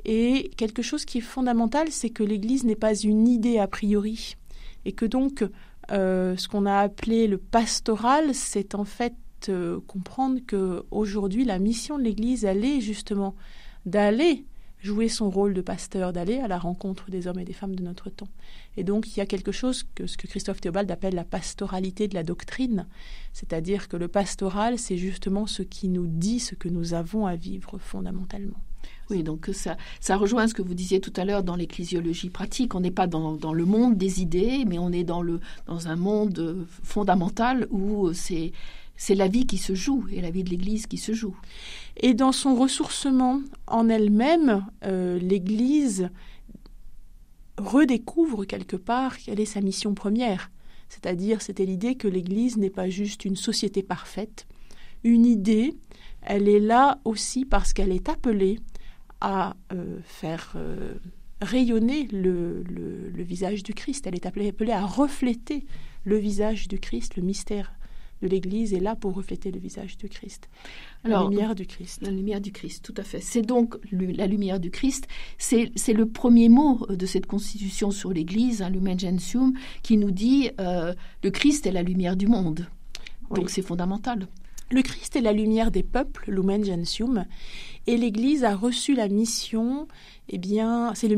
Et 0.04 0.50
quelque 0.56 0.82
chose 0.82 1.04
qui 1.04 1.18
est 1.18 1.22
fondamental, 1.22 1.88
c'est 1.90 2.10
que 2.10 2.22
l'Église 2.22 2.64
n'est 2.64 2.76
pas 2.76 2.94
une 2.94 3.26
idée 3.26 3.58
a 3.58 3.66
priori, 3.66 4.36
et 4.84 4.92
que 4.92 5.06
donc 5.06 5.44
euh, 5.90 6.36
ce 6.36 6.48
qu'on 6.48 6.66
a 6.66 6.78
appelé 6.78 7.26
le 7.26 7.38
pastoral, 7.38 8.34
c'est 8.34 8.74
en 8.74 8.84
fait 8.84 9.14
euh, 9.48 9.80
comprendre 9.86 10.40
que 10.46 10.84
aujourd'hui 10.90 11.44
la 11.44 11.58
mission 11.58 11.98
de 11.98 12.04
l'Église, 12.04 12.44
elle 12.44 12.64
est 12.64 12.80
justement 12.80 13.34
d'aller 13.86 14.44
jouer 14.80 15.08
son 15.08 15.30
rôle 15.30 15.54
de 15.54 15.62
pasteur, 15.62 16.12
d'aller 16.12 16.38
à 16.38 16.48
la 16.48 16.58
rencontre 16.58 17.10
des 17.10 17.26
hommes 17.26 17.38
et 17.38 17.44
des 17.44 17.54
femmes 17.54 17.74
de 17.74 17.82
notre 17.82 18.10
temps. 18.10 18.28
Et 18.76 18.84
donc 18.84 19.08
il 19.08 19.18
y 19.18 19.22
a 19.22 19.26
quelque 19.26 19.52
chose 19.52 19.84
que 19.94 20.06
ce 20.06 20.18
que 20.18 20.26
Christophe 20.26 20.60
Théobald 20.60 20.90
appelle 20.90 21.14
la 21.14 21.24
pastoralité 21.24 22.06
de 22.06 22.14
la 22.14 22.22
doctrine, 22.22 22.86
c'est-à-dire 23.32 23.88
que 23.88 23.96
le 23.96 24.08
pastoral, 24.08 24.78
c'est 24.78 24.98
justement 24.98 25.46
ce 25.46 25.62
qui 25.62 25.88
nous 25.88 26.06
dit 26.06 26.38
ce 26.38 26.54
que 26.54 26.68
nous 26.68 26.92
avons 26.92 27.26
à 27.26 27.34
vivre 27.34 27.78
fondamentalement. 27.78 28.60
Oui, 29.10 29.22
donc 29.22 29.50
ça, 29.52 30.16
rejoint 30.16 30.48
ce 30.48 30.54
que 30.54 30.62
vous 30.62 30.74
disiez 30.74 31.00
tout 31.00 31.12
à 31.16 31.24
l'heure 31.24 31.42
dans 31.42 31.56
l'ecclésiologie 31.56 32.30
pratique. 32.30 32.74
On 32.74 32.80
n'est 32.80 32.90
pas 32.90 33.06
dans, 33.06 33.52
le 33.52 33.64
monde 33.64 33.96
des 33.96 34.22
idées, 34.22 34.64
mais 34.66 34.78
on 34.78 34.92
est 34.92 35.04
dans, 35.04 35.22
le, 35.22 35.40
dans 35.66 35.88
un 35.88 35.96
monde 35.96 36.66
fondamental 36.82 37.66
où 37.70 38.12
c'est, 38.14 38.52
c'est 38.96 39.14
la 39.14 39.28
vie 39.28 39.46
qui 39.46 39.58
se 39.58 39.74
joue 39.74 40.06
et 40.10 40.20
la 40.20 40.30
vie 40.30 40.44
de 40.44 40.50
l'Église 40.50 40.86
qui 40.86 40.98
se 40.98 41.12
joue. 41.12 41.36
Et 41.98 42.14
dans 42.14 42.32
son 42.32 42.54
ressourcement 42.54 43.40
en 43.66 43.88
elle-même, 43.88 44.64
euh, 44.84 45.18
l'Église 45.18 46.08
redécouvre 47.58 48.46
quelque 48.46 48.76
part 48.76 49.18
quelle 49.18 49.40
est 49.40 49.44
sa 49.44 49.60
mission 49.60 49.94
première. 49.94 50.50
C'est-à-dire, 50.88 51.42
c'était 51.42 51.66
l'idée 51.66 51.96
que 51.96 52.08
l'Église 52.08 52.56
n'est 52.56 52.70
pas 52.70 52.88
juste 52.88 53.24
une 53.24 53.36
société 53.36 53.82
parfaite, 53.82 54.46
une 55.02 55.26
idée, 55.26 55.74
elle 56.22 56.48
est 56.48 56.60
là 56.60 56.98
aussi 57.04 57.44
parce 57.44 57.72
qu'elle 57.72 57.92
est 57.92 58.08
appelée 58.08 58.58
à 59.20 59.56
euh, 59.72 59.98
faire 60.04 60.52
euh, 60.56 60.94
rayonner 61.40 62.08
le, 62.08 62.62
le, 62.62 63.22
visage 63.22 63.62
du 63.62 63.74
Christ. 63.74 64.06
Elle 64.06 64.14
est 64.14 64.26
appelée, 64.26 64.48
appelée, 64.48 64.72
à 64.72 64.84
refléter 64.84 65.64
le 66.04 66.16
visage 66.16 66.68
du 66.68 66.78
Christ. 66.78 67.16
Le 67.16 67.22
mystère 67.22 67.72
de 68.22 68.28
l'Église 68.28 68.72
est 68.72 68.80
là 68.80 68.96
pour 68.96 69.14
refléter 69.14 69.50
le 69.50 69.58
visage 69.58 69.96
du 69.96 70.08
Christ. 70.08 70.48
la 71.04 71.22
lumière 71.22 71.54
du 71.54 71.66
Christ. 71.66 72.00
La 72.02 72.10
lumière 72.10 72.40
du 72.40 72.52
Christ, 72.52 72.84
tout 72.84 72.94
à 72.96 73.02
fait. 73.02 73.20
C'est 73.20 73.42
donc 73.42 73.76
la 73.92 74.26
lumière 74.26 74.60
du 74.60 74.70
Christ. 74.70 75.06
C'est 75.38 75.92
le 75.92 76.06
premier 76.06 76.48
mot 76.48 76.86
de 76.88 77.06
cette 77.06 77.26
constitution 77.26 77.90
sur 77.90 78.12
l'Église, 78.12 78.62
hein, 78.62 78.70
Lumen 78.70 78.98
Gentium, 78.98 79.54
qui 79.82 79.96
nous 79.96 80.10
dit 80.10 80.50
euh, 80.60 80.94
le 81.22 81.30
Christ 81.30 81.66
est 81.66 81.72
la 81.72 81.82
lumière 81.82 82.16
du 82.16 82.26
monde. 82.26 82.66
Donc 83.30 83.50
c'est 83.50 83.62
fondamental. 83.62 84.28
Le 84.70 84.82
Christ 84.82 85.14
est 85.14 85.20
la 85.20 85.32
lumière 85.32 85.70
des 85.70 85.82
peuples, 85.82 86.30
Lumen 86.30 86.64
Gentium, 86.64 87.26
et 87.86 87.96
l'Église 87.96 88.44
a 88.44 88.56
reçu 88.56 88.94
la 88.94 89.08
mission, 89.08 89.86
eh 90.28 90.38
bien, 90.38 90.92
c'est 90.94 91.08
le 91.08 91.16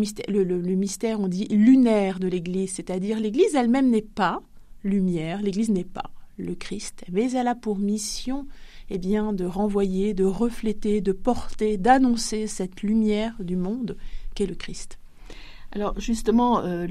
mystère, 0.75 1.21
on 1.21 1.29
dit, 1.29 1.47
lunaire 1.47 2.19
de 2.19 2.27
l'Église, 2.27 2.73
c'est-à-dire 2.73 3.21
l'Église 3.21 3.55
elle-même 3.55 3.89
n'est 3.89 4.03
pas 4.03 4.43
lumière, 4.83 5.41
l'Église 5.43 5.71
n'est 5.71 5.85
pas 5.85 6.11
le 6.39 6.55
Christ, 6.55 7.05
mais 7.11 7.33
elle 7.33 7.49
a 7.49 7.55
pour 7.55 7.79
mission, 7.79 8.47
eh 8.91 8.99
bien, 8.99 9.33
de 9.33 9.45
renvoyer, 9.45 10.13
de 10.13 10.25
refléter, 10.25 11.01
de 11.01 11.13
porter, 11.13 11.79
d'annoncer 11.79 12.47
cette 12.47 12.83
lumière 12.83 13.35
du 13.41 13.57
monde 13.57 13.97
qu'est 14.35 14.47
le 14.47 14.55
Christ. 14.55 14.99
Alors 15.77 16.01
justement, 16.01 16.61
euh, 16.61 16.87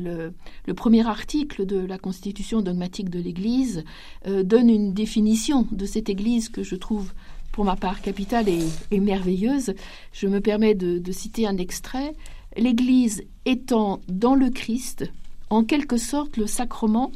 le, 0.68 0.74
premier 0.76 1.08
article 1.08 1.66
de 1.66 1.80
la 1.80 1.98
Constitution 1.98 2.62
dogmatique 2.62 3.10
de 3.10 3.18
l'Église 3.18 3.84
euh, 4.28 4.44
donne 4.44 4.70
une 4.70 4.94
définition 4.94 5.68
de 5.72 5.88
cette 5.88 6.08
Église 6.08 6.50
que 6.50 6.62
je 6.62 6.76
trouve 6.76 7.12
pour 7.52 7.66
ma 7.66 7.76
part 7.78 8.00
capitale 8.04 8.46
et, 8.48 9.00
merveilleuse. 9.00 9.74
Je 10.14 10.28
me 10.28 10.40
permets 10.40 10.76
de, 10.76 11.12
citer 11.12 11.48
un 11.48 11.58
extrait. 11.58 12.14
L'Église 12.58 13.24
étant 13.46 14.02
dans 14.08 14.36
le 14.36 14.52
Christ, 14.52 15.12
en 15.50 15.64
quelque 15.64 15.98
sorte 15.98 16.38
le 16.38 16.46
sacrement, 16.46 17.12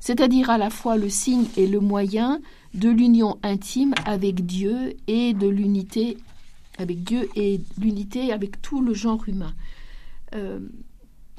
c'est-à-dire 0.00 0.50
à 0.50 0.58
la 0.58 0.70
fois 0.70 0.96
le 0.96 1.08
signe 1.08 1.46
et 1.56 1.68
le 1.68 1.78
moyen 1.78 2.40
de 2.74 2.88
l'union 2.88 3.38
intime 3.44 3.94
avec 4.06 4.44
Dieu 4.44 4.94
et 5.06 5.34
de 5.34 5.46
l'unité 5.46 6.16
avec 6.78 7.04
Dieu 7.04 7.28
et 7.36 7.60
l'unité 7.78 8.32
avec 8.32 8.60
tout 8.60 8.82
le 8.82 8.92
genre 8.92 9.22
humain. 9.28 9.54
Euh, 10.34 10.58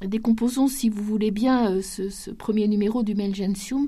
décomposons, 0.08 0.68
si 0.68 0.90
vous 0.90 1.04
voulez 1.04 1.32
bien, 1.32 1.72
euh, 1.72 1.82
ce, 1.82 2.32
premier 2.32 2.68
numéro 2.68 3.04
du 3.04 3.16
Melgensium. 3.16 3.88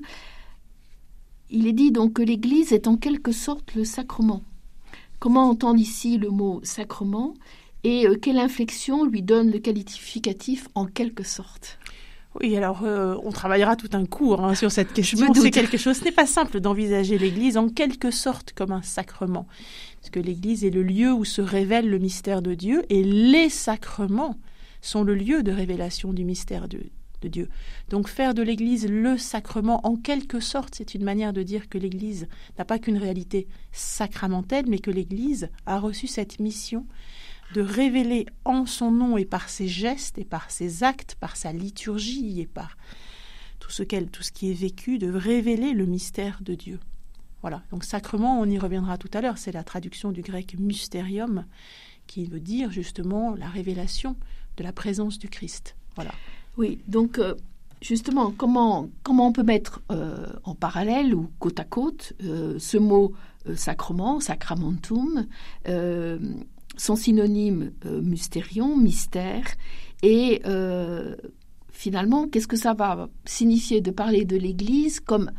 Il 1.50 1.67
est 1.67 1.74
dit 1.74 1.91
donc 1.91 2.13
que 2.13 2.22
l'Église 2.22 2.74
est 2.74 2.88
en 2.88 2.98
quelque 2.98 3.31
sorte 3.31 3.75
le 3.75 3.84
sacrement. 3.84 4.43
Comment 5.19 5.50
entendre 5.50 5.79
ici 5.79 6.17
le 6.17 6.29
mot 6.29 6.60
sacrement 6.63 7.34
et 7.84 8.07
euh, 8.07 8.15
quelle 8.19 8.39
inflexion 8.39 9.05
lui 9.05 9.22
donne 9.22 9.51
le 9.51 9.60
qualificatif 9.60 10.67
en 10.75 10.86
quelque 10.86 11.24
sorte 11.24 11.77
oui, 12.41 12.57
alors 12.57 12.81
euh, 12.84 13.15
on 13.24 13.31
travaillera 13.31 13.77
tout 13.77 13.89
un 13.93 14.05
cours 14.05 14.43
hein, 14.43 14.55
sur 14.55 14.72
cette 14.72 14.91
question. 14.93 15.34
C'est 15.34 15.51
quelque 15.51 15.77
chose. 15.77 15.98
Ce 15.98 16.03
n'est 16.03 16.12
pas 16.12 16.25
simple 16.25 16.60
d'envisager 16.60 17.17
l'Église 17.17 17.55
en 17.55 17.69
quelque 17.69 18.12
sorte 18.12 18.51
comme 18.53 18.72
un 18.72 18.81
sacrement, 18.81 19.48
parce 20.01 20.10
que 20.10 20.19
l'Église 20.19 20.65
est 20.65 20.69
le 20.69 20.84
lieu 20.84 21.13
où 21.13 21.24
se 21.24 21.41
révèle 21.41 21.89
le 21.89 21.98
mystère 21.98 22.41
de 22.41 22.53
Dieu, 22.53 22.84
et 22.89 23.03
les 23.03 23.48
sacrements 23.50 24.36
sont 24.86 25.04
le 25.04 25.15
lieu 25.15 25.44
de 25.44 25.51
révélation 25.51 26.13
du 26.13 26.24
mystère 26.24 26.68
de, 26.68 26.80
Dieu. 27.27 27.50
Donc 27.89 28.08
faire 28.08 28.36
de 28.36 28.44
l'Église 28.44 28.88
le 28.88 29.18
sacrement, 29.18 29.82
en 29.84 29.96
quelque 29.96 30.39
sorte, 30.39 30.75
c'est 30.75 30.94
une 30.94 31.04
manière 31.04 31.34
de 31.34 31.42
dire 31.42 31.70
que 31.70 31.80
l'Église 31.80 32.27
n'a 32.60 32.65
pas 32.65 32.77
qu'une 32.77 33.00
réalité 33.00 33.48
sacramentelle, 33.72 34.65
mais 34.68 34.77
que 34.77 34.92
l'Église 34.92 35.50
a 35.65 35.80
reçu 35.80 36.06
cette 36.06 36.39
mission 36.39 36.86
de 37.56 37.62
révéler 37.62 38.27
en 38.44 38.68
son 38.68 38.92
nom 38.92 39.18
et 39.18 39.25
par 39.25 39.50
ses 39.50 39.68
gestes 39.68 40.20
et 40.20 40.24
par 40.25 40.51
ses 40.51 40.84
actes, 40.84 41.15
par 41.20 41.36
sa 41.36 41.51
liturgie 41.51 42.42
et 42.42 42.48
par 42.48 42.77
tout 43.60 43.72
ce, 43.72 43.82
qu'elle, 43.82 44.10
tout 44.10 44.22
ce 44.22 44.32
qui 44.32 44.51
est 44.51 44.54
vécu, 44.54 45.00
de 45.00 45.12
révéler 45.12 45.74
le 45.74 45.88
mystère 45.88 46.39
de 46.42 46.54
Dieu. 46.54 46.80
Voilà, 47.42 47.63
donc 47.72 47.84
sacrement, 47.84 48.39
on 48.39 48.46
y 48.46 48.58
reviendra 48.58 48.98
tout 48.98 49.10
à 49.13 49.22
l'heure, 49.22 49.38
c'est 49.38 49.51
la 49.51 49.63
traduction 49.63 50.12
du 50.12 50.22
grec 50.22 50.56
mysterium, 50.60 51.46
qui 52.08 52.25
veut 52.25 52.39
dire 52.39 52.72
justement 52.72 53.36
la 53.36 53.48
révélation 53.48 54.15
de 54.57 54.63
la 54.63 54.71
présence 54.71 55.19
du 55.19 55.29
Christ. 55.29 55.75
Voilà. 55.95 56.12
Oui, 56.57 56.79
donc 56.88 57.19
euh, 57.19 57.35
justement, 57.81 58.31
comment, 58.31 58.89
comment 59.03 59.27
on 59.27 59.31
peut 59.31 59.43
mettre 59.43 59.81
euh, 59.91 60.27
en 60.43 60.55
parallèle 60.55 61.13
ou 61.13 61.29
côte 61.39 61.59
à 61.59 61.63
côte 61.63 62.13
euh, 62.24 62.57
ce 62.59 62.77
mot 62.77 63.13
sacrement, 63.55 64.19
sacramentum, 64.19 65.27
son 65.65 66.95
synonyme 66.95 67.71
mystérion, 68.01 68.75
mystère, 68.75 69.45
et 70.01 70.41
finalement, 71.69 72.27
qu'est-ce 72.27 72.47
que 72.47 72.57
ça 72.57 72.74
va 72.74 73.07
signifier 73.25 73.81
de 73.81 73.91
parler 73.91 74.25
de 74.25 74.35
l'Église 74.35 75.00
comme 75.00 75.29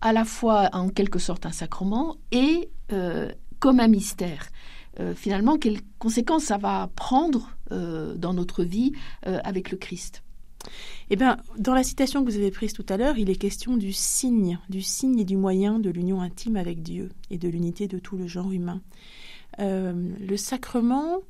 à 0.00 0.12
la 0.12 0.24
fois 0.24 0.70
en 0.74 0.90
quelque 0.90 1.18
sorte 1.18 1.44
un 1.44 1.50
sacrement 1.50 2.18
et 2.30 2.70
comme 3.58 3.80
un 3.80 3.88
mystère? 3.88 4.46
Finalement, 5.16 5.58
quelles 5.58 5.80
conséquences 5.98 6.44
ça 6.44 6.58
va 6.58 6.88
prendre 6.94 7.55
dans 7.70 8.34
notre 8.34 8.64
vie 8.64 8.92
avec 9.22 9.70
le 9.70 9.76
Christ 9.76 10.22
eh 11.10 11.16
bien, 11.16 11.38
dans 11.58 11.74
la 11.74 11.82
citation 11.82 12.24
que 12.24 12.30
vous 12.30 12.36
avez 12.36 12.50
prise 12.50 12.72
tout 12.72 12.86
à 12.88 12.96
l'heure, 12.96 13.18
il 13.18 13.30
est 13.30 13.36
question 13.36 13.76
du 13.76 13.92
signe, 13.92 14.58
du 14.68 14.82
signe 14.82 15.18
et 15.18 15.24
du 15.24 15.36
moyen 15.36 15.78
de 15.78 15.90
l'union 15.90 16.20
intime 16.20 16.56
avec 16.56 16.82
Dieu 16.82 17.10
et 17.30 17.38
de 17.38 17.48
l'unité 17.48 17.88
de 17.88 17.98
tout 17.98 18.16
le 18.16 18.26
genre 18.26 18.50
humain. 18.52 18.80
Euh, 19.60 20.10
le 20.20 20.36
sacrement, 20.36 21.20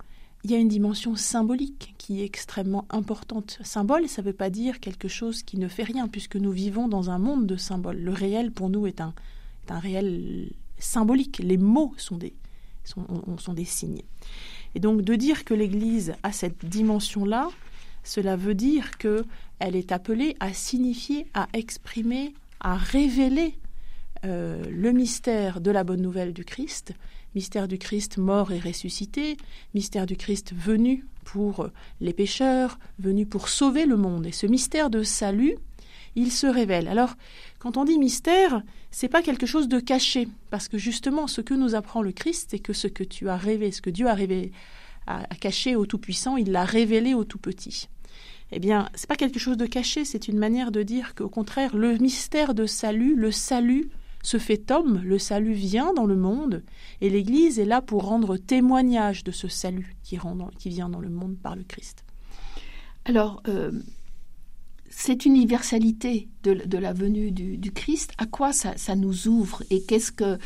il 0.44 0.50
y 0.50 0.54
a 0.54 0.58
une 0.58 0.68
dimension 0.68 1.16
symbolique 1.16 1.94
qui 1.98 2.22
est 2.22 2.24
extrêmement 2.24 2.86
importante. 2.90 3.58
Symbole, 3.62 4.08
ça 4.08 4.22
ne 4.22 4.26
veut 4.26 4.32
pas 4.32 4.50
dire 4.50 4.80
quelque 4.80 5.08
chose 5.08 5.42
qui 5.42 5.58
ne 5.58 5.68
fait 5.68 5.84
rien, 5.84 6.08
puisque 6.08 6.36
nous 6.36 6.52
vivons 6.52 6.88
dans 6.88 7.10
un 7.10 7.18
monde 7.18 7.46
de 7.46 7.56
symboles. 7.56 7.98
Le 7.98 8.12
réel, 8.12 8.52
pour 8.52 8.70
nous, 8.70 8.86
est 8.86 9.00
un, 9.00 9.14
est 9.66 9.72
un 9.72 9.78
réel 9.78 10.50
symbolique. 10.78 11.38
Les 11.38 11.58
mots 11.58 11.92
sont 11.96 12.16
des, 12.16 12.34
sont, 12.84 13.04
sont 13.38 13.54
des 13.54 13.64
signes. 13.64 14.02
Et 14.76 14.78
donc, 14.78 15.00
de 15.00 15.14
dire 15.14 15.46
que 15.46 15.54
l'Église 15.54 16.12
a 16.22 16.32
cette 16.32 16.66
dimension-là, 16.66 17.48
cela 18.04 18.36
veut 18.36 18.54
dire 18.54 18.98
que 18.98 19.24
elle 19.58 19.74
est 19.74 19.90
appelée 19.90 20.36
à 20.38 20.52
signifier, 20.52 21.26
à 21.32 21.48
exprimer, 21.54 22.34
à 22.60 22.76
révéler 22.76 23.54
euh, 24.26 24.62
le 24.70 24.92
mystère 24.92 25.62
de 25.62 25.70
la 25.70 25.82
bonne 25.82 26.02
nouvelle 26.02 26.34
du 26.34 26.44
Christ, 26.44 26.92
mystère 27.34 27.68
du 27.68 27.78
Christ 27.78 28.18
mort 28.18 28.52
et 28.52 28.58
ressuscité, 28.58 29.38
mystère 29.72 30.04
du 30.04 30.18
Christ 30.18 30.52
venu 30.54 31.06
pour 31.24 31.70
les 32.02 32.12
pécheurs, 32.12 32.78
venu 32.98 33.24
pour 33.24 33.48
sauver 33.48 33.86
le 33.86 33.96
monde. 33.96 34.26
Et 34.26 34.32
ce 34.32 34.46
mystère 34.46 34.90
de 34.90 35.02
salut, 35.02 35.56
il 36.16 36.30
se 36.32 36.46
révèle. 36.46 36.86
Alors, 36.86 37.14
quand 37.66 37.78
on 37.78 37.84
dit 37.84 37.98
mystère, 37.98 38.62
c'est 38.92 39.08
pas 39.08 39.22
quelque 39.22 39.44
chose 39.44 39.66
de 39.66 39.80
caché, 39.80 40.28
parce 40.50 40.68
que 40.68 40.78
justement, 40.78 41.26
ce 41.26 41.40
que 41.40 41.52
nous 41.52 41.74
apprend 41.74 42.00
le 42.00 42.12
Christ, 42.12 42.50
c'est 42.52 42.60
que 42.60 42.72
ce 42.72 42.86
que 42.86 43.02
tu 43.02 43.28
as 43.28 43.36
rêvé, 43.36 43.72
ce 43.72 43.82
que 43.82 43.90
Dieu 43.90 44.06
a 44.06 44.14
rêvé, 44.14 44.52
a, 45.08 45.24
caché 45.40 45.74
au 45.74 45.84
Tout-Puissant, 45.84 46.36
il 46.36 46.52
l'a 46.52 46.64
révélé 46.64 47.12
au 47.12 47.24
Tout-Petit. 47.24 47.88
Eh 48.52 48.60
bien, 48.60 48.88
c'est 48.94 49.08
pas 49.08 49.16
quelque 49.16 49.40
chose 49.40 49.56
de 49.56 49.66
caché, 49.66 50.04
c'est 50.04 50.28
une 50.28 50.38
manière 50.38 50.70
de 50.70 50.84
dire 50.84 51.16
qu'au 51.16 51.28
contraire, 51.28 51.76
le 51.76 51.98
mystère 51.98 52.54
de 52.54 52.66
salut, 52.66 53.16
le 53.16 53.32
salut 53.32 53.90
se 54.22 54.38
fait 54.38 54.70
homme, 54.70 55.02
le 55.02 55.18
salut 55.18 55.54
vient 55.54 55.92
dans 55.92 56.06
le 56.06 56.14
monde, 56.14 56.62
et 57.00 57.10
l'Église 57.10 57.58
est 57.58 57.64
là 57.64 57.82
pour 57.82 58.04
rendre 58.04 58.36
témoignage 58.36 59.24
de 59.24 59.32
ce 59.32 59.48
salut 59.48 59.96
qui, 60.04 60.20
vient 60.66 60.88
dans 60.88 61.00
le 61.00 61.10
monde 61.10 61.36
par 61.36 61.56
le 61.56 61.64
Christ. 61.64 62.04
Alors, 63.06 63.42
euh, 63.48 63.72
cette 64.98 65.26
universalité 65.26 66.26
de, 66.42 66.78
la 66.78 66.94
venue 66.94 67.30
du, 67.30 67.70
Christ, 67.70 68.12
à 68.16 68.24
quoi 68.24 68.54
ça, 68.54 68.96
nous 68.96 69.28
ouvre 69.28 69.62
Et 69.68 69.82
qu'est-ce 69.82 70.10
que 70.10 70.38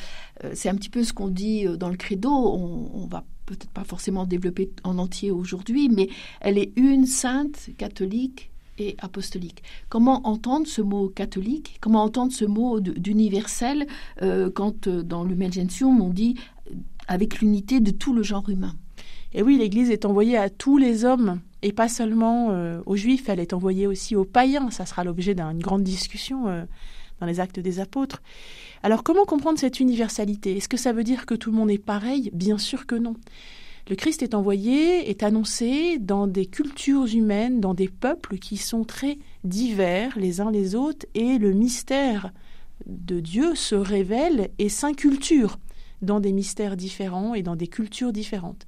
euh, 0.45 0.50
c'est 0.54 0.69
un 0.69 0.75
petit 0.75 0.90
peu 0.90 1.04
ce 1.04 1.12
qu'on 1.12 1.28
dit 1.28 1.69
euh, 1.69 1.76
dans 1.76 1.88
le 1.88 1.97
credo 1.97 2.30
On, 2.30 2.90
on 2.92 3.07
va 3.07 3.23
peut-être 3.47 3.71
pas 3.71 3.85
forcément 3.85 4.26
développer 4.26 4.73
en 4.83 4.99
entier 4.99 5.30
aujourd'hui, 5.30 5.88
mais 5.88 6.09
elle 6.40 6.59
est 6.59 6.73
une 6.75 7.07
sainte 7.07 7.71
catholique 7.78 8.50
apostolique. 8.99 9.62
Comment 9.88 10.26
entendre 10.26 10.66
ce 10.66 10.83
mot 10.83 11.09
catholique? 11.09 11.76
Comment 11.80 12.02
entendre 12.02 12.33
ce 12.33 12.45
mot 12.45 12.80
d'universel 12.80 13.87
euh, 14.23 14.50
quand 14.50 14.88
dans 14.88 15.23
l'Humain 15.23 15.50
Gentium 15.50 16.00
on 16.00 16.09
dit 16.09 16.35
avec 17.07 17.40
l'unité 17.40 17.78
de 17.78 17.92
tout 17.92 18.12
le 18.12 18.25
genre 18.25 18.49
humain? 18.49 18.75
Et 19.33 19.42
oui, 19.42 19.59
l'Église 19.59 19.90
est 19.90 20.07
envoyée 20.07 20.37
à 20.37 20.50
tous 20.50 20.76
les 20.76 21.04
hommes 21.04 21.40
et 21.62 21.73
pas 21.73 21.88
seulement 21.88 22.49
aux 22.87 22.97
Juifs, 22.97 23.29
elle 23.29 23.40
est 23.40 23.52
envoyée 23.52 23.87
aussi 23.87 24.17
aux 24.17 24.25
païens. 24.25 24.71
Ça 24.71 24.87
sera 24.87 25.05
l'objet 25.05 25.35
d'une 25.35 25.61
grande 25.61 25.83
discussion 25.83 26.45
dans 27.21 27.26
les 27.26 27.40
actes 27.40 27.61
des 27.61 27.81
apôtres. 27.81 28.23
Alors 28.83 29.02
comment 29.02 29.25
comprendre 29.25 29.59
cette 29.59 29.81
universalité? 29.81 30.57
Est-ce 30.57 30.69
que 30.69 30.76
ça 30.79 30.93
veut 30.93 31.05
dire 31.05 31.26
que 31.26 31.35
tout 31.35 31.50
le 31.50 31.57
monde 31.57 31.71
est 31.71 31.79
pareil? 31.79 32.31
Bien 32.33 32.57
sûr 32.57 32.87
que 32.87 32.95
non. 32.95 33.14
Le 33.88 33.97
Christ 33.97 34.23
est 34.23 34.35
envoyé, 34.35 35.11
est 35.11 35.23
annoncé 35.23 35.99
dans 35.99 36.26
des 36.26 36.47
cultures 36.47 37.07
humaines, 37.12 37.61
dans 37.61 37.75
des 37.75 37.88
peuples 37.88 38.38
qui 38.38 38.57
sont 38.57 38.85
très 38.85 39.19
divers 39.43 40.17
les 40.19 40.40
uns 40.40 40.50
les 40.50 40.75
autres, 40.75 41.07
et 41.14 41.38
le 41.38 41.52
mystère 41.52 42.31
de 42.87 43.21
Dieu 43.21 43.55
se 43.55 43.75
révèle 43.75 44.50
et 44.59 44.69
s'inculture 44.69 45.59
dans 46.02 46.21
des 46.21 46.33
mystères 46.33 46.76
différents 46.76 47.35
et 47.35 47.43
dans 47.43 47.57
des 47.57 47.67
cultures 47.67 48.12
différentes. 48.12 48.67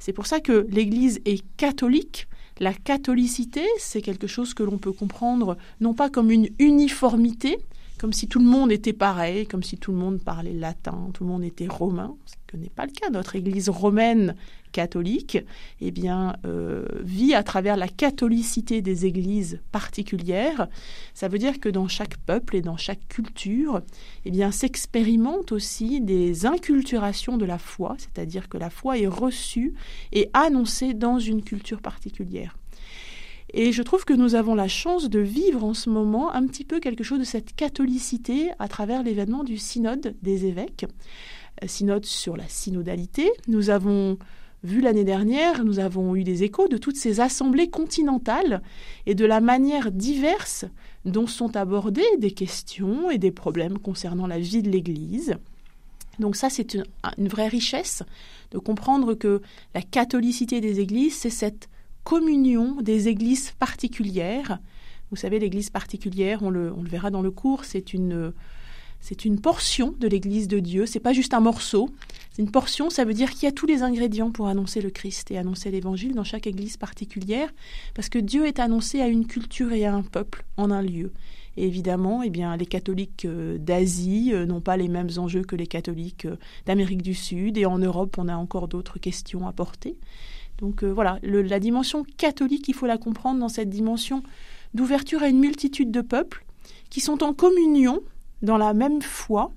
C'est 0.00 0.12
pour 0.12 0.26
ça 0.26 0.40
que 0.40 0.66
l'Église 0.70 1.20
est 1.26 1.44
catholique. 1.56 2.26
La 2.58 2.74
catholicité, 2.74 3.62
c'est 3.78 4.02
quelque 4.02 4.26
chose 4.26 4.54
que 4.54 4.62
l'on 4.62 4.78
peut 4.78 4.92
comprendre 4.92 5.56
non 5.80 5.94
pas 5.94 6.10
comme 6.10 6.30
une 6.30 6.48
uniformité, 6.58 7.58
comme 7.98 8.12
si 8.14 8.26
tout 8.26 8.38
le 8.38 8.46
monde 8.46 8.72
était 8.72 8.94
pareil, 8.94 9.46
comme 9.46 9.62
si 9.62 9.76
tout 9.76 9.92
le 9.92 9.98
monde 9.98 10.20
parlait 10.22 10.54
latin, 10.54 11.10
tout 11.12 11.24
le 11.24 11.30
monde 11.30 11.44
était 11.44 11.68
romain, 11.68 12.16
que 12.50 12.56
n'est 12.56 12.70
pas 12.70 12.86
le 12.86 12.92
cas. 12.92 13.10
Notre 13.10 13.36
Église 13.36 13.68
romaine 13.68 14.34
catholique 14.72 15.38
eh 15.80 15.90
bien, 15.90 16.36
euh, 16.44 16.84
vit 17.02 17.34
à 17.34 17.42
travers 17.42 17.76
la 17.76 17.88
catholicité 17.88 18.82
des 18.82 19.06
églises 19.06 19.60
particulières. 19.72 20.68
Ça 21.14 21.28
veut 21.28 21.38
dire 21.38 21.60
que 21.60 21.68
dans 21.68 21.88
chaque 21.88 22.16
peuple 22.18 22.56
et 22.56 22.62
dans 22.62 22.76
chaque 22.76 23.06
culture, 23.08 23.82
eh 24.24 24.30
bien, 24.30 24.50
s'expérimentent 24.50 25.52
aussi 25.52 26.00
des 26.00 26.46
inculturations 26.46 27.36
de 27.36 27.44
la 27.44 27.58
foi, 27.58 27.96
c'est-à-dire 27.98 28.48
que 28.48 28.58
la 28.58 28.70
foi 28.70 28.98
est 28.98 29.06
reçue 29.06 29.74
et 30.12 30.28
annoncée 30.32 30.94
dans 30.94 31.18
une 31.18 31.42
culture 31.42 31.80
particulière. 31.80 32.56
Et 33.52 33.72
je 33.72 33.82
trouve 33.82 34.04
que 34.04 34.12
nous 34.12 34.36
avons 34.36 34.54
la 34.54 34.68
chance 34.68 35.10
de 35.10 35.18
vivre 35.18 35.64
en 35.64 35.74
ce 35.74 35.90
moment 35.90 36.32
un 36.32 36.46
petit 36.46 36.64
peu 36.64 36.78
quelque 36.78 37.02
chose 37.02 37.18
de 37.18 37.24
cette 37.24 37.54
catholicité 37.56 38.50
à 38.60 38.68
travers 38.68 39.02
l'événement 39.02 39.42
du 39.42 39.58
synode 39.58 40.14
des 40.22 40.46
évêques, 40.46 40.86
synode 41.66 42.06
sur 42.06 42.36
la 42.36 42.48
synodalité. 42.48 43.30
Nous 43.48 43.70
avons 43.70 44.18
vu 44.62 44.80
l'année 44.80 45.04
dernière, 45.04 45.64
nous 45.64 45.78
avons 45.78 46.14
eu 46.14 46.24
des 46.24 46.42
échos 46.42 46.68
de 46.68 46.76
toutes 46.76 46.96
ces 46.96 47.20
assemblées 47.20 47.70
continentales 47.70 48.62
et 49.06 49.14
de 49.14 49.24
la 49.24 49.40
manière 49.40 49.90
diverse 49.90 50.66
dont 51.04 51.26
sont 51.26 51.56
abordées 51.56 52.02
des 52.18 52.32
questions 52.32 53.10
et 53.10 53.18
des 53.18 53.30
problèmes 53.30 53.78
concernant 53.78 54.26
la 54.26 54.38
vie 54.38 54.62
de 54.62 54.70
l'Église. 54.70 55.36
Donc 56.18 56.36
ça, 56.36 56.50
c'est 56.50 56.74
une, 56.74 57.28
vraie 57.28 57.48
richesse 57.48 58.02
de 58.50 58.58
comprendre 58.58 59.14
que 59.14 59.40
la 59.74 59.80
catholicité 59.80 60.60
des 60.60 60.80
églises, 60.80 61.16
c'est 61.16 61.30
cette 61.30 61.68
communion 62.04 62.76
des 62.82 63.08
églises 63.08 63.52
particulières. 63.58 64.58
Vous 65.10 65.16
savez, 65.16 65.38
l'église 65.38 65.70
particulière, 65.70 66.42
on 66.42 66.50
le, 66.50 66.72
verra 66.82 67.10
dans 67.10 67.22
le 67.22 67.30
cours, 67.30 67.64
c'est 67.64 67.94
une, 67.94 68.32
c'est 69.00 69.24
une 69.24 69.40
portion 69.40 69.94
de 69.98 70.06
l'église 70.06 70.46
de 70.46 70.58
Dieu. 70.58 70.86
C'est 70.86 71.00
pas 71.00 71.12
juste 71.12 71.34
un 71.34 71.40
morceau. 71.40 71.88
C'est 72.32 72.42
une 72.42 72.50
portion, 72.50 72.90
ça 72.90 73.04
veut 73.04 73.14
dire 73.14 73.30
qu'il 73.30 73.44
y 73.44 73.46
a 73.46 73.52
tous 73.52 73.66
les 73.66 73.82
ingrédients 73.82 74.30
pour 74.30 74.46
annoncer 74.46 74.80
le 74.80 74.90
Christ 74.90 75.30
et 75.30 75.38
annoncer 75.38 75.70
l'évangile 75.70 76.14
dans 76.14 76.24
chaque 76.24 76.46
église 76.46 76.76
particulière, 76.76 77.50
parce 77.94 78.08
que 78.08 78.18
Dieu 78.18 78.46
est 78.46 78.60
annoncé 78.60 79.00
à 79.00 79.08
une 79.08 79.26
culture 79.26 79.72
et 79.72 79.84
à 79.84 79.94
un 79.94 80.02
peuple 80.02 80.44
en 80.56 80.70
un 80.70 80.82
lieu. 80.82 81.12
Évidemment, 81.56 82.22
eh 82.22 82.30
bien, 82.30 82.56
les 82.56 82.66
catholiques 82.66 83.24
euh, 83.24 83.58
d'Asie 83.58 84.30
euh, 84.32 84.46
n'ont 84.46 84.60
pas 84.60 84.76
les 84.76 84.88
mêmes 84.88 85.10
enjeux 85.16 85.42
que 85.42 85.56
les 85.56 85.66
catholiques 85.66 86.24
euh, 86.24 86.36
d'Amérique 86.64 87.02
du 87.02 87.14
Sud, 87.14 87.58
et 87.58 87.66
en 87.66 87.78
Europe, 87.78 88.16
on 88.18 88.28
a 88.28 88.36
encore 88.36 88.68
d'autres 88.68 88.98
questions 89.00 89.48
à 89.48 89.52
porter. 89.52 89.96
Donc 90.58 90.84
voilà, 90.84 91.18
la 91.22 91.58
dimension 91.58 92.04
catholique, 92.18 92.68
il 92.68 92.74
faut 92.74 92.86
la 92.86 92.98
comprendre 92.98 93.40
dans 93.40 93.48
cette 93.48 93.70
dimension 93.70 94.22
d'ouverture 94.74 95.22
à 95.22 95.28
une 95.28 95.38
multitude 95.38 95.90
de 95.90 96.02
peuples 96.02 96.44
qui 96.90 97.00
sont 97.00 97.22
en 97.22 97.32
communion 97.32 98.02
dans 98.42 98.56
la 98.56 98.74
même 98.74 99.02
foi, 99.02 99.52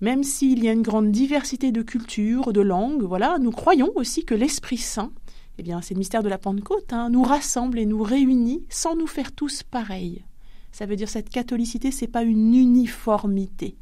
même 0.00 0.24
s'il 0.24 0.64
y 0.64 0.68
a 0.68 0.72
une 0.72 0.82
grande 0.82 1.12
diversité 1.12 1.70
de 1.70 1.82
cultures, 1.82 2.52
de 2.52 2.60
langues, 2.60 3.04
voilà, 3.04 3.38
nous 3.38 3.52
croyons 3.52 3.92
aussi 3.94 4.24
que 4.24 4.34
l'Esprit 4.34 4.78
Saint, 4.78 5.12
eh 5.58 5.62
bien 5.62 5.80
c'est 5.80 5.94
le 5.94 5.98
mystère 5.98 6.22
de 6.22 6.28
la 6.28 6.38
Pentecôte, 6.38 6.92
hein, 6.92 7.08
nous 7.10 7.22
rassemble 7.22 7.78
et 7.78 7.86
nous 7.86 8.02
réunit 8.02 8.64
sans 8.68 8.96
nous 8.96 9.06
faire 9.06 9.32
tous 9.32 9.62
pareils. 9.62 10.24
Ça 10.72 10.86
veut 10.86 10.96
dire 10.96 11.08
cette 11.08 11.28
catholicité, 11.28 11.90
c'est 11.90 12.08
pas 12.08 12.22
une 12.22 12.54
uniformité. 12.54 13.76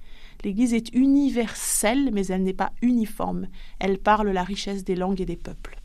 L'Église 0.44 0.74
est 0.74 0.92
universelle, 0.94 2.10
mais 2.12 2.26
elle 2.26 2.42
n'est 2.42 2.52
pas 2.52 2.72
uniforme. 2.82 3.46
Elle 3.78 3.98
parle 3.98 4.28
la 4.30 4.42
richesse 4.42 4.84
des 4.84 4.96
langues 4.96 5.20
et 5.20 5.26
des 5.26 5.36
peuples. 5.36 5.79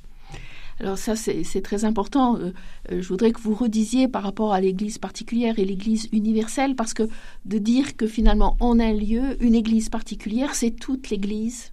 Alors 0.80 0.98
ça, 0.98 1.16
c'est 1.16 1.62
très 1.62 1.86
important. 1.86 2.38
Euh, 2.38 2.52
euh, 2.92 3.02
je 3.02 3.08
voudrais 3.08 3.32
que 3.32 3.40
vous 3.40 3.56
redisiez 3.56 4.08
par 4.08 4.24
rapport 4.24 4.54
à 4.54 4.60
l'Église 4.60 4.98
particulière 4.98 5.58
et 5.58 5.66
l'Église 5.66 6.10
universelle, 6.12 6.76
parce 6.76 6.94
que 6.94 7.08
de 7.46 7.58
dire 7.58 7.96
que 7.96 8.08
finalement, 8.08 8.58
en 8.60 8.80
un 8.80 8.94
lieu, 8.94 9.42
une 9.42 9.56
Église 9.56 9.90
particulière, 9.90 10.54
c'est 10.54 10.72
toute 10.72 11.10
l'Église, 11.10 11.72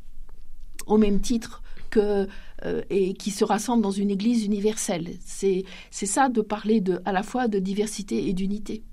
au 0.86 0.98
même 0.98 1.20
titre 1.20 1.62
que 1.90 2.28
euh, 2.64 2.82
et 2.90 3.14
qui 3.14 3.32
se 3.32 3.44
rassemble 3.44 3.82
dans 3.82 3.90
une 3.90 4.10
Église 4.10 4.44
universelle. 4.44 5.08
C'est 5.26 5.64
ça 5.90 6.28
de 6.28 6.40
parler 6.40 6.80
de, 6.80 7.00
à 7.04 7.12
la 7.12 7.24
fois 7.24 7.48
de 7.48 7.58
diversité 7.58 8.28
et 8.28 8.32
d'unité. 8.32 8.84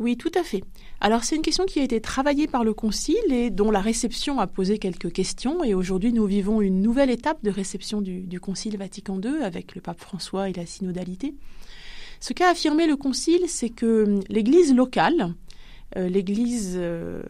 Oui, 0.00 0.16
tout 0.16 0.32
à 0.34 0.42
fait. 0.42 0.64
Alors 1.00 1.22
c'est 1.22 1.36
une 1.36 1.42
question 1.42 1.66
qui 1.66 1.78
a 1.78 1.84
été 1.84 2.00
travaillée 2.00 2.48
par 2.48 2.64
le 2.64 2.74
Concile 2.74 3.30
et 3.30 3.50
dont 3.50 3.70
la 3.70 3.80
réception 3.80 4.40
a 4.40 4.48
posé 4.48 4.78
quelques 4.78 5.12
questions. 5.12 5.62
Et 5.62 5.72
aujourd'hui, 5.72 6.12
nous 6.12 6.26
vivons 6.26 6.60
une 6.60 6.82
nouvelle 6.82 7.10
étape 7.10 7.44
de 7.44 7.50
réception 7.50 8.00
du, 8.00 8.40
Concile 8.40 8.76
Vatican 8.76 9.20
II 9.20 9.42
avec 9.42 9.76
le 9.76 9.80
pape 9.80 10.00
François 10.00 10.48
et 10.48 10.52
la 10.52 10.66
synodalité. 10.66 11.34
Ce 12.18 12.32
qu'a 12.32 12.48
affirmé 12.50 12.88
le 12.88 12.96
Concile, 12.96 13.44
c'est 13.46 13.68
que 13.68 14.18
l'Église 14.28 14.74
locale, 14.74 15.34
euh, 15.96 16.08
l'Église 16.08 16.72
euh, 16.74 17.22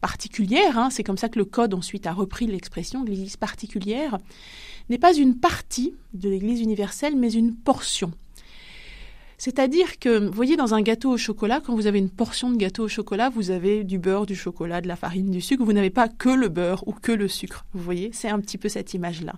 particulière, 0.00 0.78
hein, 0.78 0.88
c'est 0.88 1.04
comme 1.04 1.18
ça 1.18 1.28
que 1.28 1.38
le 1.38 1.44
Code 1.44 1.74
ensuite 1.74 2.06
a 2.06 2.12
repris 2.12 2.46
l'expression, 2.46 3.04
l'Église 3.04 3.36
particulière, 3.36 4.16
n'est 4.88 4.98
pas 4.98 5.12
une 5.12 5.38
partie 5.38 5.94
de 6.14 6.30
l'Église 6.30 6.60
universelle, 6.60 7.14
mais 7.16 7.30
une 7.30 7.54
portion. 7.54 8.12
C'est-à-dire 9.40 9.98
que, 9.98 10.26
vous 10.26 10.34
voyez, 10.34 10.58
dans 10.58 10.74
un 10.74 10.82
gâteau 10.82 11.12
au 11.12 11.16
chocolat, 11.16 11.62
quand 11.64 11.74
vous 11.74 11.86
avez 11.86 11.98
une 11.98 12.10
portion 12.10 12.50
de 12.50 12.58
gâteau 12.58 12.84
au 12.84 12.88
chocolat, 12.88 13.30
vous 13.30 13.50
avez 13.50 13.84
du 13.84 13.98
beurre, 13.98 14.26
du 14.26 14.36
chocolat, 14.36 14.82
de 14.82 14.86
la 14.86 14.96
farine, 14.96 15.30
du 15.30 15.40
sucre. 15.40 15.64
Vous 15.64 15.72
n'avez 15.72 15.88
pas 15.88 16.08
que 16.08 16.28
le 16.28 16.50
beurre 16.50 16.86
ou 16.86 16.92
que 16.92 17.10
le 17.10 17.26
sucre. 17.26 17.64
Vous 17.72 17.82
voyez, 17.82 18.10
c'est 18.12 18.28
un 18.28 18.38
petit 18.38 18.58
peu 18.58 18.68
cette 18.68 18.92
image-là. 18.92 19.32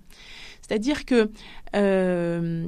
C'est-à-dire 0.61 1.05
que 1.05 1.31
euh, 1.77 2.67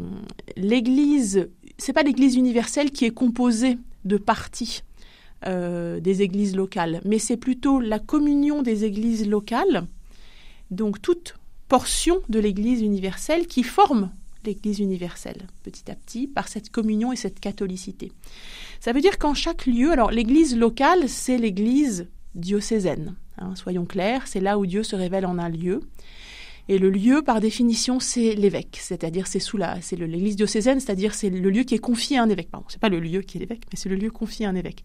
l'Église, 0.57 1.49
c'est 1.77 1.92
pas 1.92 2.05
l'Église 2.05 2.37
universelle 2.37 2.92
qui 2.92 3.05
est 3.05 3.11
composée 3.11 3.79
de 4.05 4.16
parties 4.16 4.85
euh, 5.44 5.99
des 5.99 6.23
églises 6.23 6.55
locales, 6.55 7.01
mais 7.05 7.18
c'est 7.18 7.37
plutôt 7.37 7.81
la 7.81 7.99
communion 7.99 8.62
des 8.62 8.85
églises 8.85 9.29
locales, 9.29 9.88
donc 10.70 11.03
toute 11.03 11.35
portion 11.66 12.20
de 12.29 12.38
l'Église 12.38 12.81
universelle 12.81 13.49
qui 13.49 13.64
forme 13.64 14.12
l'Église 14.46 14.80
universelle, 14.80 15.46
petit 15.62 15.90
à 15.90 15.94
petit, 15.94 16.26
par 16.26 16.48
cette 16.48 16.70
communion 16.70 17.12
et 17.12 17.16
cette 17.16 17.40
catholicité. 17.40 18.12
Ça 18.80 18.92
veut 18.92 19.00
dire 19.00 19.18
qu'en 19.18 19.35
chaque 19.35 19.66
lieu, 19.66 19.90
alors 19.92 20.11
l'Église 20.11 20.57
locale, 20.57 21.09
c'est 21.09 21.38
l'Église 21.38 22.09
diocésaine. 22.35 23.14
Hein, 23.38 23.54
soyons 23.57 23.85
clairs, 23.85 24.26
c'est 24.26 24.40
là 24.40 24.59
où 24.59 24.66
Dieu 24.66 24.83
se 24.83 24.96
révèle 24.96 25.26
en 25.26 25.38
un 25.38 25.48
lieu. 25.48 25.80
Et 26.68 26.79
le 26.79 26.88
lieu, 26.88 27.20
par 27.22 27.40
définition, 27.40 28.00
c'est 28.00 28.35
l'évêque, 28.35 28.79
c'est-à-dire 28.81 29.27
c'est 29.27 29.38
sous 29.38 29.59
la, 29.59 29.81
c'est 29.83 29.96
l'église 29.96 30.37
diocésaine, 30.37 30.81
c'est-à-dire 30.81 31.14
c'est 31.14 31.29
le 31.29 31.50
lieu 31.50 31.62
qui 31.62 31.74
est 31.74 31.79
confié 31.79 32.16
à 32.16 32.22
un 32.22 32.29
évêque. 32.31 32.50
Pardon, 32.50 32.66
c'est 32.70 32.81
pas 32.81 32.88
le 32.88 33.00
lieu 33.00 33.20
qui 33.20 33.37
est 33.37 33.40
l'évêque, 33.40 33.64
mais 33.70 33.79
c'est 33.79 33.90
le 33.90 33.96
lieu 33.96 34.11
confié 34.11 34.46
à 34.46 34.48
un 34.48 34.55
évêque. 34.55 34.83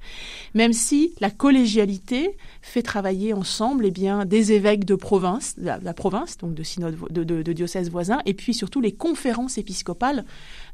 Même 0.54 0.74
si 0.74 1.14
la 1.22 1.30
collégialité 1.30 2.36
fait 2.62 2.82
travailler 2.82 3.34
ensemble, 3.34 3.86
eh 3.86 3.92
bien, 3.92 4.26
des 4.26 4.52
évêques 4.52 4.84
de 4.84 4.96
province, 4.96 5.56
la, 5.58 5.94
province, 5.94 6.38
donc 6.38 6.54
de 6.54 6.64
de, 7.10 7.24
de, 7.24 7.42
de 7.42 7.54
diocèses 7.54 7.90
voisins, 7.90 8.20
et 8.26 8.34
puis 8.34 8.54
surtout 8.54 8.82
les 8.82 8.92
conférences 8.92 9.58
épiscopales 9.58 10.26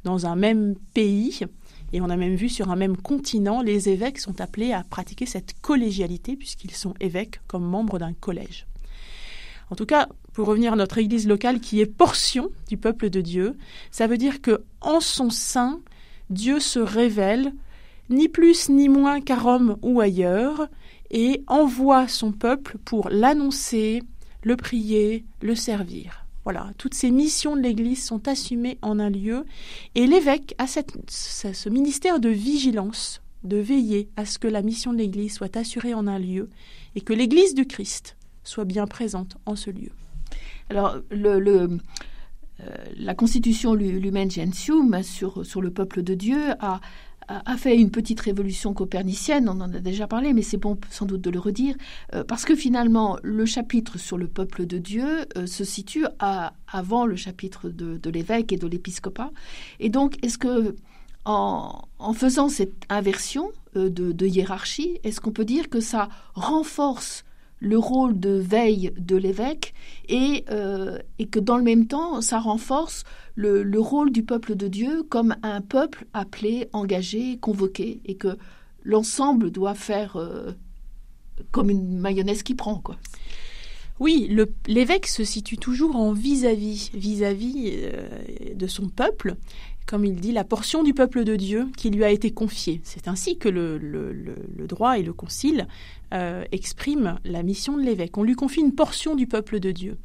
dans 0.04 0.26
un 0.26 0.36
même 0.36 0.76
pays. 0.94 1.42
Et 1.94 2.02
on 2.02 2.10
a 2.10 2.18
même 2.18 2.36
vu 2.36 2.50
sur 2.50 2.72
un 2.72 2.76
même 2.76 2.98
continent, 2.98 3.62
les 3.62 3.90
évêques 3.90 4.18
sont 4.20 4.42
appelés 4.42 4.74
à 4.74 4.84
pratiquer 4.84 5.28
cette 5.28 5.54
collégialité 5.62 6.36
puisqu'ils 6.36 6.72
sont 6.72 6.96
évêques 7.00 7.40
comme 7.48 7.64
membres 7.64 8.00
d'un 8.00 8.14
collège. 8.14 8.66
En 9.70 9.76
tout 9.76 9.86
cas, 9.86 10.10
pour 10.36 10.48
revenir 10.48 10.74
à 10.74 10.76
notre 10.76 10.98
Église 10.98 11.28
locale 11.28 11.62
qui 11.62 11.80
est 11.80 11.86
portion 11.86 12.52
du 12.68 12.76
peuple 12.76 13.10
de 13.10 13.22
Dieu, 13.22 13.56
ça 13.90 14.06
veut 14.06 14.18
dire 14.18 14.42
que 14.42 14.62
en 14.82 15.00
son 15.00 15.30
sein, 15.30 15.80
Dieu 16.30 16.60
se 16.60 16.80
révèle 16.80 17.54
ni 18.10 18.28
plus 18.28 18.70
ni 18.70 18.90
moins 18.90 19.22
qu'à 19.22 19.38
Rome 19.38 19.78
ou 19.82 20.02
ailleurs 20.02 20.68
et 21.10 21.42
envoie 21.48 22.10
son 22.10 22.34
peuple 22.34 22.78
pour 22.84 23.10
l'annoncer, 23.10 24.04
le 24.44 24.58
prier, 24.58 25.24
le 25.42 25.56
servir. 25.56 26.26
Voilà, 26.44 26.70
toutes 26.78 26.94
ces 26.94 27.12
missions 27.12 27.56
de 27.56 27.62
l'Église 27.62 28.04
sont 28.04 28.28
assumées 28.28 28.78
en 28.82 29.00
un 29.00 29.10
lieu 29.10 29.46
et 29.96 30.06
l'évêque 30.06 30.54
a 30.58 30.68
ce 30.68 31.70
ministère 31.70 32.20
de 32.20 32.30
vigilance, 32.30 33.22
de 33.46 33.58
veiller 33.58 34.10
à 34.18 34.26
ce 34.26 34.38
que 34.38 34.50
la 34.50 34.62
mission 34.62 34.92
de 34.92 34.98
l'Église 34.98 35.34
soit 35.34 35.56
assurée 35.56 35.94
en 35.94 36.08
un 36.08 36.20
lieu 36.20 36.50
et 36.96 37.02
que 37.02 37.14
l'Église 37.14 37.56
du 37.56 37.66
Christ 37.66 38.18
soit 38.44 38.66
bien 38.66 38.86
présente 38.86 39.38
en 39.46 39.56
ce 39.56 39.72
lieu. 39.72 39.92
Alors, 40.70 40.98
le, 41.12 41.80
euh, 42.62 42.76
la 42.98 43.16
constitution 43.16 43.74
Lumen 43.74 44.32
Gentium 44.32 45.04
sur, 45.04 45.46
sur 45.46 45.62
le 45.62 45.72
peuple 45.72 46.04
de 46.04 46.14
Dieu 46.14 46.40
a, 46.60 46.80
a, 47.28 47.58
fait 47.58 47.78
une 47.78 47.92
petite 47.92 48.20
révolution 48.20 48.74
copernicienne, 48.74 49.50
on 49.50 49.60
en 49.62 49.74
a 49.74 49.80
déjà 49.80 50.08
parlé, 50.08 50.34
mais 50.34 50.42
c'est 50.42 50.58
bon 50.58 50.78
sans 50.90 51.06
doute 51.06 51.22
de 51.22 51.30
le 51.30 51.40
redire, 51.40 51.76
euh, 52.14 52.24
parce 52.24 52.46
que 52.46 52.56
finalement, 52.56 53.18
le 53.24 53.46
chapitre 53.46 53.98
sur 53.98 54.18
le 54.18 54.28
peuple 54.28 54.66
de 54.66 54.78
Dieu 54.78 55.26
euh, 55.38 55.46
se 55.46 55.64
situe 55.64 56.06
à, 56.20 56.54
avant 56.72 57.06
le 57.06 57.16
chapitre 57.16 57.70
de, 57.70 57.98
de 57.98 58.10
l'évêque 58.10 58.54
et 58.54 58.58
de 58.58 58.68
l'épiscopat. 58.68 59.32
Et 59.80 59.90
donc, 59.90 60.24
est-ce 60.24 60.38
que 60.38 60.76
en, 61.26 61.82
en, 62.00 62.14
faisant 62.14 62.50
cette 62.50 62.84
inversion 62.90 63.52
de, 63.74 63.90
de 63.90 64.26
hiérarchie, 64.28 65.00
est-ce 65.04 65.20
qu'on 65.20 65.32
peut 65.32 65.44
dire 65.44 65.70
que 65.70 65.80
ça 65.80 66.08
renforce 66.36 67.26
le 67.60 67.78
rôle 67.78 68.20
de 68.20 68.32
veille 68.32 68.92
de 68.98 69.16
l'évêque 69.16 69.74
et, 70.08 70.46
euh, 70.50 71.00
et, 71.20 71.28
que 71.28 71.40
dans 71.40 71.58
le 71.58 71.64
même 71.64 71.88
temps, 71.88 72.22
ça 72.22 72.40
renforce 72.40 73.04
le, 73.36 73.64
le, 73.64 73.80
rôle 73.80 74.12
du 74.12 74.24
peuple 74.24 74.56
de 74.56 74.68
Dieu 74.68 75.04
comme 75.04 75.36
un 75.42 75.62
peuple 75.62 76.06
appelé, 76.14 76.68
engagé, 76.74 77.38
convoqué, 77.38 78.02
et 78.06 78.16
que 78.16 78.38
l'ensemble 78.84 79.52
doit 79.52 79.74
faire 79.74 80.18
euh, 80.18 80.52
comme 81.52 81.70
une 81.70 81.98
mayonnaise 81.98 82.44
qui 82.44 82.56
prend, 82.56 82.80
quoi. 82.80 82.98
Oui, 84.02 84.30
l'évêque 84.68 85.08
se 85.08 85.24
situe 85.24 85.58
toujours 85.58 85.96
en 85.96 86.12
vis-à-vis, 86.12 86.92
vis-à-vis 86.94 87.72
euh, 87.72 88.10
de 88.54 88.68
son 88.68 88.90
peuple, 88.90 89.38
comme 89.86 90.04
il 90.06 90.16
dit, 90.16 90.32
la 90.32 90.44
portion 90.44 90.84
du 90.84 90.94
peuple 90.94 91.24
de 91.24 91.36
Dieu 91.36 91.68
qui 91.78 91.90
lui 91.90 92.04
a 92.04 92.10
été 92.10 92.32
confiée. 92.32 92.82
C'est 92.84 93.08
ainsi 93.08 93.38
que 93.38 93.50
le, 93.50 93.80
droit 94.68 94.98
et 94.98 95.04
le 95.04 95.14
concile 95.14 95.68
euh, 96.14 96.44
expriment 96.52 97.20
la 97.24 97.44
mission 97.44 97.78
de 97.78 97.84
l'évêque. 97.84 98.18
On 98.18 98.24
lui 98.24 98.36
confie 98.36 98.62
une 98.62 98.74
portion 98.74 99.16
du 99.16 99.28
peuple 99.28 99.60
de 99.60 99.72
Dieu. 99.72 99.98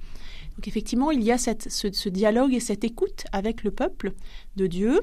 Donc 0.57 0.69
effectivement, 0.69 1.11
il 1.11 1.23
y 1.23 1.33
a 1.33 1.38
ce, 1.38 2.09
dialogue 2.09 2.53
et 2.53 2.61
cette 2.61 2.85
écoute 2.85 3.25
avec 3.33 3.64
le 3.64 3.71
peuple 3.71 4.12
de 4.57 4.66
Dieu, 4.66 5.01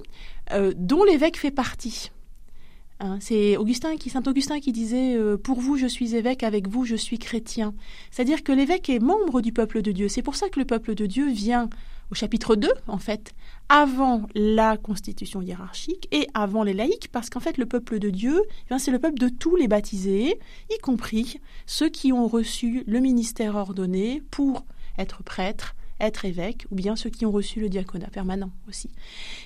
euh, 0.52 0.74
dont 0.76 1.04
l'évêque 1.04 1.38
fait 1.38 1.52
partie. 1.52 2.12
Hein, 3.00 3.18
c'est 3.20 3.56
Saint 4.10 4.24
Augustin 4.26 4.60
qui 4.60 4.72
disait 4.72 5.16
euh, 5.16 5.38
Pour 5.38 5.60
vous, 5.60 5.78
je 5.78 5.88
suis 5.88 6.16
évêque, 6.16 6.44
avec 6.44 6.68
vous, 6.68 6.86
je 6.86 6.96
suis 6.96 7.18
chrétien. 7.18 7.74
C'est-à-dire 8.12 8.44
que 8.44 8.52
l'évêque 8.52 8.90
est 8.90 9.00
membre 9.00 9.42
du 9.42 9.52
peuple 9.52 9.82
de 9.82 9.92
Dieu. 9.92 10.08
C'est 10.08 10.24
pour 10.24 10.36
ça 10.36 10.50
que 10.50 10.60
le 10.60 10.66
peuple 10.66 10.94
de 10.94 11.06
Dieu 11.06 11.30
vient 11.30 11.70
au 12.12 12.16
chapitre 12.16 12.56
2, 12.56 12.70
en 12.88 12.98
fait, 12.98 13.34
avant 13.70 14.28
la 14.34 14.78
constitution 14.78 15.42
hiérarchique 15.42 16.08
et 16.12 16.28
avant 16.34 16.64
les 16.64 16.74
laïcs, 16.74 17.10
parce 17.12 17.30
qu'en 17.30 17.40
fait, 17.40 17.58
le 17.58 17.66
peuple 17.66 18.00
de 18.00 18.10
Dieu, 18.10 18.42
eh 18.72 18.80
c'est 18.80 18.92
le 18.92 19.00
peuple 19.00 19.20
de 19.20 19.30
tous 19.30 19.56
les 19.56 19.68
baptisés, 19.68 20.40
y 20.70 20.78
compris 20.80 21.40
ceux 21.66 21.90
qui 21.90 22.14
ont 22.14 22.28
reçu 22.28 22.84
le 22.88 23.00
ministère 23.00 23.56
ordonné 23.56 24.24
pour 24.32 24.66
être 24.98 25.24
prêtres, 25.24 25.76
être 26.00 26.26
évêques, 26.26 26.66
ou 26.72 26.76
bien 26.76 26.96
ceux 26.96 27.10
qui 27.10 27.26
ont 27.26 27.32
reçu 27.32 27.60
le 27.60 27.70
diaconat 27.70 28.08
permanent 28.08 28.52
aussi. 28.68 28.90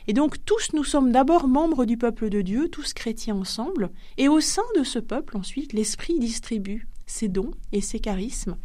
Et 0.07 0.13
donc 0.13 0.43
tous 0.45 0.73
nous 0.73 0.83
sommes 0.83 1.11
d'abord 1.11 1.47
membres 1.47 1.85
du 1.85 1.97
peuple 1.97 2.29
de 2.29 2.41
Dieu, 2.41 2.67
tous 2.69 2.93
chrétiens 2.93 3.35
ensemble, 3.35 3.89
et 4.17 4.27
au 4.27 4.39
sein 4.41 4.63
de 4.77 4.83
ce 4.83 4.99
peuple, 4.99 5.37
ensuite, 5.37 5.73
l'Esprit 5.73 6.19
distribue 6.19 6.87
ses 7.11 7.27
dons 7.27 7.51
et 7.71 7.81
ses 7.81 7.99
charismes. 7.99 8.57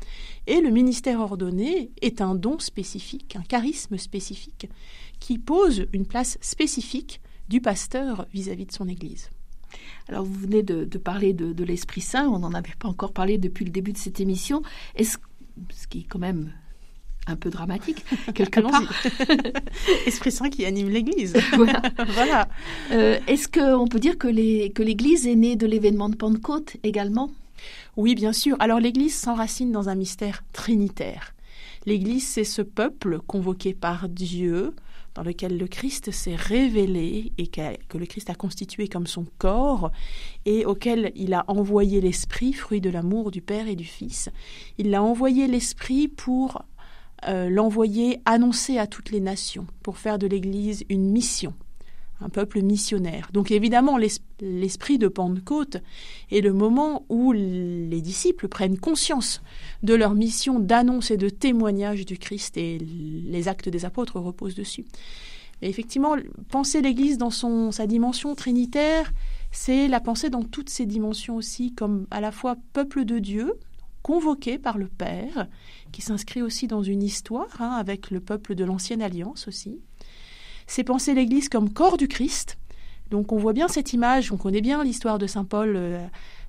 Et 0.46 0.61
le 0.61 0.70
ministère 0.70 1.20
ordonné 1.20 1.90
est 2.00 2.20
un 2.20 2.35
don 2.35 2.59
spécifique, 2.59 3.37
un 3.37 3.42
charisme 3.42 3.98
spécifique, 3.98 4.68
qui 5.18 5.38
pose 5.38 5.87
une 5.92 6.06
place 6.06 6.38
spécifique 6.40 7.20
du 7.48 7.61
pasteur 7.61 8.26
vis-à-vis 8.32 8.66
de 8.66 8.72
son 8.72 8.88
Église. 8.88 9.30
Alors 10.09 10.24
vous 10.24 10.35
venez 10.35 10.62
de, 10.62 10.85
parler 10.98 11.32
de, 11.32 11.64
l'Esprit 11.64 12.00
Saint, 12.00 12.28
on 12.28 12.38
n'en 12.38 12.54
avait 12.54 12.74
pas 12.78 12.88
encore 12.88 13.12
parlé 13.12 13.37
depuis 13.37 13.64
le 13.64 13.72
début 13.72 13.92
de 13.92 13.98
cette 13.98 14.20
émission, 14.20 14.62
est-ce, 14.94 15.18
ce 15.74 15.88
qui 15.88 16.00
est 16.00 16.06
quand 16.09 16.20
même 16.20 16.52
un 17.26 17.35
peu 17.35 17.50
dramatique, 17.50 18.04
quelque 18.35 18.61
part. 18.61 18.82
Esprit 20.06 20.30
Saint 20.30 20.48
qui 20.48 20.64
anime 20.64 20.88
l'Église. 20.88 21.35
voilà. 22.14 22.48
Euh, 22.92 23.18
est-ce 23.26 23.48
qu'on 23.48 23.88
peut 23.88 23.98
dire 23.98 24.16
que, 24.16 24.28
que 24.68 24.82
l'Église 24.85 25.26
est 25.26 25.35
née 25.35 25.56
de 25.56 25.66
l'événement 25.66 26.09
de 26.09 26.14
Pentecôte 26.14 26.76
également? 26.85 27.32
Oui, 27.97 28.14
bien 28.14 28.33
sûr. 28.33 28.57
Alors 28.61 28.81
l'Église 28.81 29.14
s'enracine 29.14 29.73
dans 29.73 29.88
un 29.88 29.95
mystère 29.95 30.42
trinitaire. 30.53 31.35
L'Église, 31.87 32.27
c'est 32.27 32.45
ce 32.45 32.62
peuple 32.62 33.21
convoqué 33.21 33.73
par 33.73 34.09
Dieu, 34.09 34.75
dans 35.14 35.23
lequel 35.23 35.57
le 35.57 35.66
Christ 35.66 36.11
s'est 36.11 36.35
révélé 36.35 37.33
et 37.38 37.47
que 37.47 37.97
le 37.97 38.07
Christ 38.07 38.29
a 38.29 38.35
constitué 38.35 38.87
comme 38.87 39.07
son 39.07 39.25
corps 39.38 39.90
et 40.45 40.66
auquel 40.66 41.12
il 41.14 41.33
a 41.33 41.45
envoyé 41.49 42.01
l'Esprit, 42.01 42.53
fruit 42.53 42.83
de 42.83 42.90
l'amour 42.90 43.31
du 43.31 43.40
Père 43.40 43.66
et 43.66 43.77
du 43.77 43.85
Fils. 43.85 44.29
Il 44.77 44.95
a 44.95 45.03
envoyé 45.03 45.47
l'Esprit 45.47 46.09
pour 46.09 46.62
euh, 47.29 47.49
l'envoyer 47.49 48.21
annoncer 48.27 48.79
à 48.79 48.87
toutes 48.87 49.11
les 49.11 49.21
nations, 49.21 49.66
pour 49.83 49.97
faire 49.97 50.19
de 50.19 50.27
l'Église 50.27 50.85
une 50.90 51.11
mission 51.11 51.55
un 52.20 52.29
peuple 52.29 52.62
missionnaire. 52.62 53.29
Donc 53.33 53.50
évidemment, 53.50 53.98
l'esprit 54.40 54.98
de 54.98 55.09
Pentecôte 55.09 55.79
est 56.31 56.40
le 56.40 56.52
moment 56.52 57.05
où 57.09 57.33
les 57.33 58.00
disciples 58.00 58.48
prennent 58.48 58.79
conscience 58.79 59.42
de 59.83 59.94
leur 59.94 60.14
mission 60.14 60.59
d'annonce 60.59 61.11
et 61.11 61.16
de 61.16 61.29
témoignage 61.29 62.07
du 62.07 62.18
Christ 62.18 62.57
et 62.57 62.79
les 62.79 63.48
actes 63.48 63.68
des 63.68 63.85
apôtres 63.85 64.18
reposent 64.18 64.55
dessus. 64.55 64.85
Mais 65.62 65.68
effectivement, 65.68 66.16
penser 66.50 66.83
l'Église 66.83 67.18
dans 67.18 67.31
sa 67.31 67.87
dimension 67.87 68.35
trinitaire, 68.35 69.12
c'est 69.52 69.88
la 69.88 70.00
penser 70.00 70.29
dans 70.29 70.42
toutes 70.42 70.68
ses 70.68 70.87
dimensions 70.87 71.37
aussi, 71.37 71.72
comme 71.72 72.07
à 72.11 72.20
la 72.20 72.31
fois 72.31 72.57
peuple 72.72 73.05
de 73.05 73.18
Dieu, 73.18 73.55
convoqué 74.02 74.59
par 74.59 74.79
le 74.79 74.87
Père, 74.87 75.48
qui 75.92 76.02
s'inscrit 76.02 76.42
aussi 76.42 76.66
dans 76.66 76.83
une 76.83 77.02
histoire, 77.02 77.61
hein, 77.61 77.70
avec 77.70 78.11
le 78.11 78.20
peuple 78.20 78.55
de 78.55 78.64
l'Ancienne 78.64 79.02
Alliance 79.02 79.48
aussi, 79.48 79.81
c'est 80.66 80.85
penser 80.85 81.14
l'Église 81.14 81.48
comme 81.48 81.72
corps 81.72 81.96
du 81.96 82.09
Christ. 82.09 82.59
Donc 83.11 83.33
on 83.33 83.37
voit 83.37 83.52
bien 83.52 83.68
cette 83.68 83.92
image, 83.92 84.33
on 84.33 84.37
connaît 84.37 84.61
bien 84.61 84.83
l'histoire 84.83 85.18
de 85.18 85.26
Saint 85.26 85.44
Paul, 85.44 85.74
euh, 85.76 86.05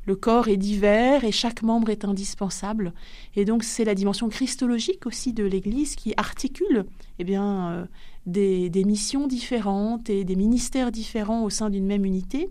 le 0.06 0.15
corps 0.15 0.47
est 0.47 0.58
divers 0.58 1.23
et 1.23 1.32
chaque 1.32 1.62
membre 1.62 1.89
est 1.89 2.06
indispensable. 2.06 2.93
Et 3.36 3.45
donc 3.45 3.63
c'est 3.63 3.84
la 3.84 3.93
dimension 3.93 4.30
christologique 4.30 5.06
aussi 5.06 5.34
de 5.34 5.43
l'Église 5.43 5.95
qui 5.95 6.13
articule 6.17 6.86
eh 7.19 7.23
bien, 7.23 7.71
euh, 7.71 7.86
des, 8.25 8.69
des, 8.69 8.86
missions 8.86 9.27
différentes 9.27 10.10
et 10.10 10.23
des 10.23 10.36
ministères 10.36 10.91
différents 10.91 11.43
au 11.43 11.49
sein 11.49 11.69
d'une 11.69 11.86
même 11.86 12.06
unité. 12.06 12.49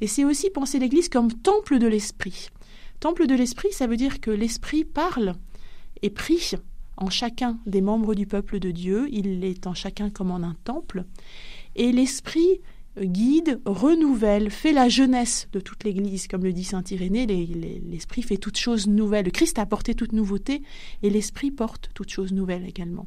Et 0.00 0.06
c'est 0.06 0.24
aussi 0.24 0.50
penser 0.50 0.78
l'Église 0.78 1.08
comme 1.08 1.32
temple 1.32 1.78
de 1.78 1.86
l'Esprit. 1.86 2.50
Temple 3.00 3.26
de 3.26 3.34
l'Esprit, 3.34 3.72
ça 3.72 3.86
veut 3.86 3.96
dire 3.96 4.20
que 4.20 4.30
l'Esprit 4.30 4.84
parle 4.84 5.34
et 6.02 6.10
prie 6.10 6.52
en 6.96 7.10
chacun 7.10 7.58
des 7.66 7.80
membres 7.80 8.14
du 8.14 8.26
peuple 8.26 8.58
de 8.58 8.70
Dieu, 8.70 9.08
il 9.10 9.44
est 9.44 9.66
en 9.66 9.74
chacun 9.74 10.10
comme 10.10 10.30
en 10.30 10.42
un 10.42 10.56
temple, 10.64 11.04
et 11.76 11.92
l'Esprit 11.92 12.60
guide, 13.00 13.60
renouvelle, 13.64 14.50
fait 14.50 14.72
la 14.72 14.88
jeunesse 14.88 15.48
de 15.52 15.60
toute 15.60 15.84
l'Église, 15.84 16.28
comme 16.28 16.44
le 16.44 16.52
dit 16.52 16.64
Saint 16.64 16.84
Irénée, 16.88 17.26
l'Esprit 17.26 18.22
fait 18.22 18.36
toute 18.36 18.56
chose 18.56 18.86
nouvelle. 18.86 19.24
Le 19.24 19.30
Christ 19.30 19.58
a 19.58 19.62
apporté 19.62 19.94
toute 19.94 20.12
nouveauté, 20.12 20.62
et 21.02 21.10
l'Esprit 21.10 21.50
porte 21.50 21.90
toute 21.94 22.10
chose 22.10 22.32
nouvelle 22.32 22.66
également. 22.66 23.06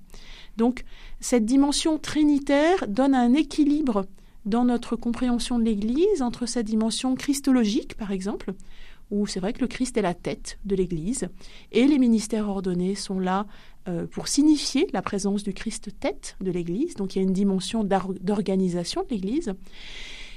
Donc 0.58 0.84
cette 1.20 1.46
dimension 1.46 1.98
trinitaire 2.00 2.86
donne 2.88 3.16
un 3.16 3.34
équilibre 3.34 4.06
dans 4.46 4.66
notre 4.66 4.96
compréhension 4.96 5.60
de 5.60 5.66
l'Église 5.66 6.22
entre 6.22 6.46
sa 6.46 6.64
dimension 6.64 7.16
christologique, 7.16 7.96
par 7.96 8.12
exemple, 8.12 8.54
où 9.10 9.26
c'est 9.26 9.40
vrai 9.40 9.54
que 9.54 9.62
le 9.62 9.68
Christ 9.68 9.98
est 9.98 10.02
la 10.02 10.14
tête 10.14 10.60
de 10.66 10.76
l'Église, 10.76 11.30
et 11.72 11.88
les 11.88 11.98
ministères 11.98 12.50
ordonnés 12.50 12.96
sont 12.96 13.20
là 13.20 13.46
pour 14.12 14.28
signifier 14.28 14.88
la 14.92 15.02
présence 15.02 15.44
du 15.44 15.54
Christ 15.54 15.92
tête 16.00 16.36
de 16.42 16.52
l'Église, 16.52 16.96
donc 16.96 17.16
il 17.16 17.20
y 17.20 17.22
a 17.22 17.24
une 17.24 17.34
dimension 17.34 17.84
d'organisation 17.84 19.04
de 19.04 19.10
l'Église. 19.10 19.54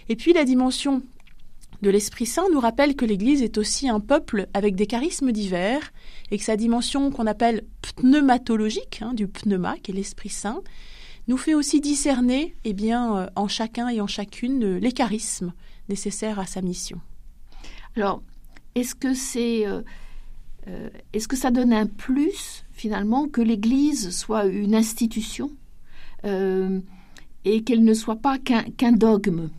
Et 0.09 0.17
puis 0.17 0.33
la 0.33 0.45
dimension 0.45 1.03
de 1.83 1.91
l'Esprit 1.91 2.27
Saint 2.27 2.49
nous 2.53 2.61
rappelle 2.61 2.95
que 2.95 3.05
l'Église 3.05 3.43
est 3.43 3.59
aussi 3.59 3.89
un 3.89 4.01
peuple 4.01 4.49
avec 4.55 4.75
des 4.75 4.87
charismes 4.87 5.33
divers 5.33 5.93
et 6.31 6.39
que 6.39 6.45
sa 6.45 6.57
dimension 6.57 7.11
qu'on 7.11 7.27
appelle 7.27 7.65
pneumatologique, 7.97 9.01
hein, 9.03 9.15
du 9.15 9.27
pneuma, 9.27 9.77
qui 9.83 9.91
est 9.91 9.95
l'Esprit 9.95 10.29
Saint, 10.29 10.63
nous 11.29 11.37
fait 11.37 11.55
aussi 11.55 11.81
discerner 11.81 12.55
eh 12.65 12.73
bien, 12.73 13.17
euh, 13.17 13.27
en 13.37 13.49
chacun 13.49 13.89
et 13.89 14.01
en 14.01 14.07
chacune 14.07 14.65
euh, 14.65 14.79
les 14.79 14.93
charismes 14.93 15.53
nécessaires 15.89 16.39
à 16.39 16.47
sa 16.47 16.61
mission. 16.61 17.01
Alors, 17.97 18.23
est-ce 18.75 18.95
que 18.95 19.15
c'est 19.15 19.67
euh, 19.67 19.83
est-ce 21.13 21.27
que 21.27 21.37
ça 21.37 21.51
donne 21.51 21.73
un 21.73 21.87
plus 21.87 22.65
finalement 22.81 23.29
que 23.29 23.43
l'Église 23.43 24.09
soit 24.11 24.47
une 24.47 24.75
institution 24.75 25.51
et 26.25 27.63
qu'elle 27.63 27.85
ne 27.85 27.95
soit 27.95 28.17
pas 28.17 28.39
qu'un 28.39 28.93
dogme 28.93 29.51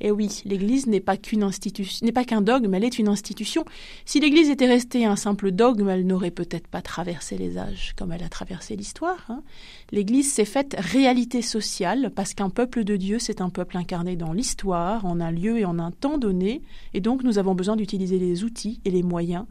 eh 0.00 0.12
oui, 0.12 0.42
l'Église 0.44 0.86
n'est 0.86 1.00
pas 1.00 1.16
qu'une 1.16 1.42
institution, 1.42 2.06
n'est 2.06 2.12
pas 2.12 2.24
qu'un 2.24 2.40
dogme, 2.40 2.72
elle 2.74 2.84
est 2.84 3.00
une 3.00 3.08
institution. 3.08 3.64
Si 4.04 4.20
l'Église 4.20 4.48
était 4.48 4.68
restée 4.68 5.04
un 5.04 5.16
simple 5.16 5.50
dogme, 5.50 5.88
elle 5.88 6.06
n'aurait 6.06 6.30
peut-être 6.30 6.68
pas 6.68 6.82
traversé 6.82 7.36
les 7.36 7.58
âges 7.58 7.94
comme 7.96 8.12
elle 8.12 8.22
a 8.22 8.28
traversé 8.28 8.76
l'histoire. 8.76 9.24
Hein. 9.28 9.42
L'Église 9.90 10.32
s'est 10.32 10.44
faite 10.44 10.76
réalité 10.78 11.42
sociale 11.42 12.12
parce 12.14 12.32
qu'un 12.34 12.50
peuple 12.50 12.84
de 12.84 12.94
Dieu, 12.94 13.18
c'est 13.18 13.40
un 13.40 13.50
peuple 13.50 13.76
incarné 13.76 14.14
dans 14.14 14.32
l'histoire, 14.32 15.04
en 15.04 15.18
un 15.20 15.32
lieu 15.32 15.58
et 15.58 15.64
en 15.64 15.80
un 15.80 15.90
temps 15.90 16.18
donné, 16.18 16.62
et 16.94 17.00
donc 17.00 17.24
nous 17.24 17.38
avons 17.38 17.56
besoin 17.56 17.74
d'utiliser 17.74 18.20
les 18.20 18.44
outils 18.44 18.80
et 18.84 18.92
les 18.92 19.02
moyens 19.02 19.46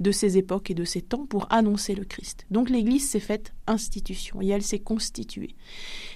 de 0.00 0.10
ces 0.10 0.38
époques 0.38 0.70
et 0.70 0.74
de 0.74 0.84
ces 0.84 1.02
temps 1.02 1.26
pour 1.26 1.46
annoncer 1.50 1.94
le 1.94 2.04
Christ. 2.04 2.46
Donc 2.50 2.70
l'Église 2.70 3.08
s'est 3.08 3.20
faite 3.20 3.52
institution 3.66 4.42
et 4.42 4.48
elle 4.48 4.62
s'est 4.62 4.78
constituée. 4.78 5.54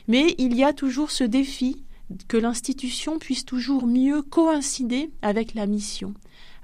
Mais 0.09 0.35
il 0.39 0.55
y 0.55 0.65
a 0.65 0.73
toujours 0.73 1.11
ce 1.11 1.25
défi 1.25 1.85
que 2.29 2.37
l'institution 2.37 3.19
puisse 3.19 3.45
toujours 3.45 3.87
mieux 3.87 4.23
coïncider 4.23 5.11
avec 5.23 5.55
la 5.55 5.67
mission, 5.67 6.15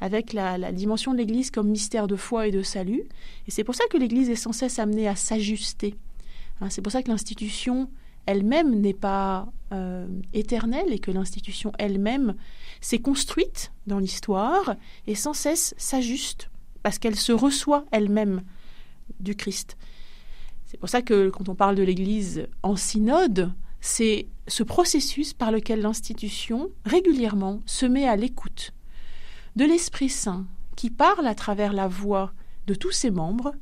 avec 0.00 0.32
la, 0.32 0.72
dimension 0.72 1.12
de 1.12 1.18
l'Église 1.18 1.50
comme 1.50 1.68
mystère 1.68 2.06
de 2.06 2.16
foi 2.16 2.48
et 2.48 2.50
de 2.50 2.62
salut. 2.62 3.04
Et 3.46 3.50
c'est 3.50 3.64
pour 3.64 3.74
ça 3.74 3.84
que 3.90 3.96
l'Église 3.96 4.28
est 4.28 4.36
sans 4.36 4.52
cesse 4.52 4.78
amenée 4.78 5.08
à 5.08 5.16
s'ajuster. 5.16 5.94
Hein, 6.60 6.70
c'est 6.70 6.82
pour 6.82 6.92
ça 6.92 7.02
que 7.02 7.10
l'institution 7.10 7.88
elle-même 8.26 8.80
n'est 8.80 8.92
pas 8.92 9.46
euh, 9.72 10.08
éternelle 10.32 10.92
et 10.92 10.98
que 10.98 11.12
l'institution 11.12 11.72
elle-même 11.78 12.34
s'est 12.80 12.98
construite 12.98 13.72
dans 13.86 14.00
l'histoire 14.00 14.74
et 15.06 15.14
sans 15.14 15.32
cesse 15.32 15.74
s'ajuste 15.78 16.50
parce 16.86 17.00
qu'elle 17.00 17.16
se 17.16 17.32
reçoit 17.32 17.84
elle-même 17.90 18.42
du 19.18 19.34
Christ. 19.34 19.76
C'est 20.66 20.76
pour 20.76 20.88
ça 20.88 21.02
que 21.02 21.30
quand 21.30 21.48
on 21.48 21.56
parle 21.56 21.74
de 21.74 21.82
l'Église 21.82 22.46
en 22.62 22.76
synode, 22.76 23.52
c'est 23.80 24.28
ce 24.46 24.62
processus 24.62 25.34
par 25.34 25.50
lequel 25.50 25.80
l'institution 25.80 26.70
régulièrement 26.84 27.60
se 27.66 27.86
met 27.86 28.06
à 28.06 28.14
l'écoute 28.14 28.70
de 29.56 29.64
l'Esprit 29.64 30.08
Saint 30.08 30.46
qui 30.76 30.90
parle 30.90 31.26
à 31.26 31.34
travers 31.34 31.72
la 31.72 31.88
voix 31.88 32.32
de 32.68 32.74
tous 32.74 32.92
ses 32.92 33.10
membres, 33.10 33.52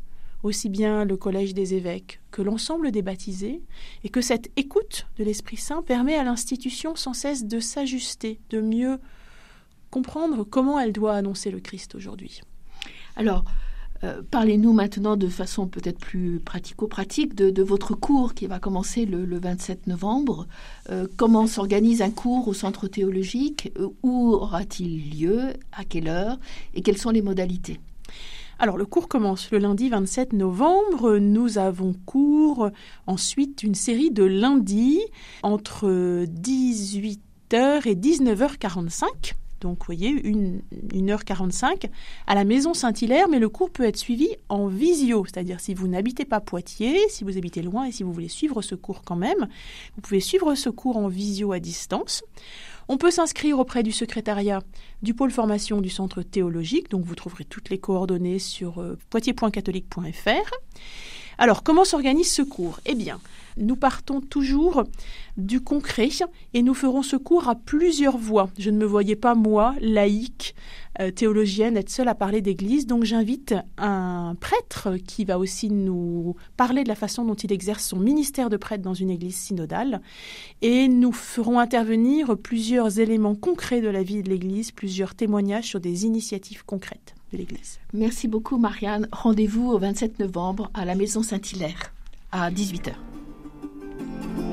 aussi 0.43 0.69
bien 0.69 1.07
le 1.07 1.17
collège 1.17 1.55
des 1.55 1.73
évêques 1.73 2.21
que 2.31 2.43
l'ensemble 2.43 2.91
des 2.91 3.01
baptisés, 3.01 3.63
et 4.03 4.11
que 4.11 4.21
cette 4.21 4.51
écoute 4.57 5.07
de 5.17 5.25
l'Esprit 5.25 5.57
Saint 5.57 5.81
permet 5.81 6.17
à 6.17 6.25
l'institution 6.25 6.95
sans 6.95 7.15
cesse 7.15 7.47
de 7.47 7.59
s'ajuster, 7.59 8.39
de 8.51 8.61
mieux 8.61 8.99
comprendre 9.91 10.45
comment 10.45 10.79
elle 10.79 10.93
doit 10.93 11.15
annoncer 11.15 11.51
le 11.51 11.61
Christ 11.61 11.95
aujourd'hui. 11.95 12.43
Alors, 13.17 13.45
euh, 14.05 14.23
parlez-nous 14.31 14.73
maintenant 14.73 15.17
de 15.17 15.29
façon 15.29 15.67
peut-être 15.67 15.99
plus 15.99 16.41
pratico-pratique 16.41 17.35
de, 17.35 17.63
votre 17.63 17.95
cours 17.95 18.35
qui 18.35 18.47
va 18.47 18.59
commencer 18.59 19.07
le, 19.07 19.39
27 19.39 19.87
novembre. 19.87 20.47
Euh, 20.91 21.07
comment 21.17 21.47
s'organise 21.47 22.03
un 22.03 22.11
cours 22.11 22.49
au 22.49 22.53
centre 22.55 22.89
théologique? 22.89 23.73
Euh, 23.79 23.89
Où 24.03 24.33
aura-t-il 24.33 25.19
lieu? 25.19 25.55
À 25.73 25.85
quelle 25.85 26.09
heure? 26.09 26.39
Et 26.75 26.83
quelles 26.83 26.99
sont 26.99 27.11
les 27.11 27.23
modalités? 27.23 27.81
Alors 28.59 28.77
le 28.77 28.85
cours 28.85 29.09
commence 29.09 29.51
le 29.51 29.59
lundi 29.59 29.89
27 29.89 30.33
novembre. 30.33 31.17
Nous 31.19 31.59
avons 31.59 31.95
cours 32.07 32.71
ensuite 33.07 33.63
une 33.63 33.75
série 33.75 34.11
de 34.11 34.23
lundis 34.23 35.01
entre 35.43 36.25
18h 36.25 37.89
et 37.89 37.95
19h45 37.97 39.35
donc 39.65 39.79
vous 39.79 39.87
voyez, 39.87 40.15
1h45 40.93 41.89
à 42.27 42.35
la 42.35 42.45
maison 42.45 42.75
Saint-Hilaire, 42.75 43.29
mais 43.29 43.39
le 43.39 43.49
cours 43.49 43.71
peut 43.71 43.85
être 43.85 43.97
suivi 43.97 44.29
en 44.49 44.67
visio, 44.69 45.25
c'est-à-dire 45.25 45.59
si 45.59 45.73
vous 45.75 45.89
n'habitez 45.89 46.27
pas 46.27 46.41
Poitiers, 46.41 47.01
si 47.09 47.25
vous 47.25 47.39
habitez 47.39 47.63
loin 47.63 47.87
et 47.87 47.93
si 47.93 48.03
vous 48.03 48.13
voulez 48.13 48.29
suivre 48.29 48.61
ce 48.61 48.75
cours 48.75 49.03
quand 49.03 49.17
même, 49.17 49.49
vous 49.97 50.03
pouvez 50.03 50.21
suivre 50.21 50.55
ce 50.55 50.69
cours 50.69 50.99
en 50.99 51.09
visio 51.09 51.53
à 51.53 51.61
distance. 51.61 52.23
On 52.89 52.99
peut 52.99 53.11
s'inscrire 53.11 53.59
auprès 53.59 53.83
du 53.83 53.93
secrétariat 53.93 54.61
du 55.03 55.15
pôle 55.15 55.31
formation 55.31 55.81
du 55.81 55.89
centre 55.89 56.23
théologique, 56.23 56.91
donc 56.91 57.07
vous 57.07 57.15
trouverez 57.15 57.47
toutes 57.47 57.71
les 57.71 57.79
coordonnées 57.79 58.39
sur 58.39 58.83
euh, 58.83 58.99
poitiers.catholique.fr. 59.09 60.51
Alors, 61.39 61.63
comment 61.63 61.87
s'organise 61.87 62.31
ce 62.31 62.43
cours? 62.43 62.81
Eh 62.85 62.95
bien, 62.95 63.19
nous 63.57 63.77
partons 63.77 64.21
toujours 64.21 64.85
du 65.37 65.61
concret 65.61 66.09
et 66.53 66.63
nous 66.63 66.75
ferons 66.75 67.03
ce 67.03 67.17
cours 67.17 67.49
à 67.49 67.55
plusieurs 67.55 68.19
voix. 68.19 68.51
Je 68.59 68.71
ne 68.71 68.79
me 68.79 68.85
voyais 68.85 69.17
pas, 69.17 69.35
moi, 69.35 69.75
laïque, 69.81 70.55
euh, 71.01 71.11
théologienne, 71.11 71.77
être 71.77 71.91
seule 71.91 72.09
à 72.09 72.15
parler 72.15 72.41
d'Église, 72.41 72.87
donc 72.87 73.05
j'invite 73.05 73.55
un 73.79 74.37
prêtre 74.39 74.97
qui 74.97 75.25
va 75.25 75.39
aussi 75.39 75.69
nous 75.71 76.37
parler 76.57 76.85
de 76.85 76.89
la 76.89 76.95
façon 76.95 77.25
dont 77.25 77.35
il 77.35 77.53
exerce 77.53 77.85
son 77.85 77.99
ministère 77.99 78.49
de 78.49 78.57
prêtre 78.57 78.83
dans 78.83 78.95
une 78.95 79.11
Église 79.11 79.35
synodale 79.37 80.01
et 80.63 80.87
nous 80.87 81.13
ferons 81.13 81.59
intervenir 81.59 82.37
plusieurs 82.37 83.01
éléments 83.01 83.35
concrets 83.35 83.81
de 83.81 83.89
la 83.89 84.05
vie 84.05 84.23
de 84.23 84.31
l'Église, 84.31 84.71
plusieurs 84.71 85.15
témoignages 85.15 85.67
sur 85.67 85.81
des 85.81 86.07
initiatives 86.07 86.65
concrètes 86.65 87.15
de 87.33 87.39
l'Église. 87.39 87.81
Merci 87.93 88.29
beaucoup 88.29 88.57
Marianne. 88.57 89.09
Rendez-vous 89.11 89.71
au 89.71 89.79
27 89.79 90.21
novembre 90.21 90.71
à 90.75 90.85
la 90.85 90.95
Maison 90.95 91.23
Saint-Hilaire 91.23 91.93
à 92.31 92.51
18h. 92.51 92.93
Thank 93.99 94.39
you. 94.39 94.44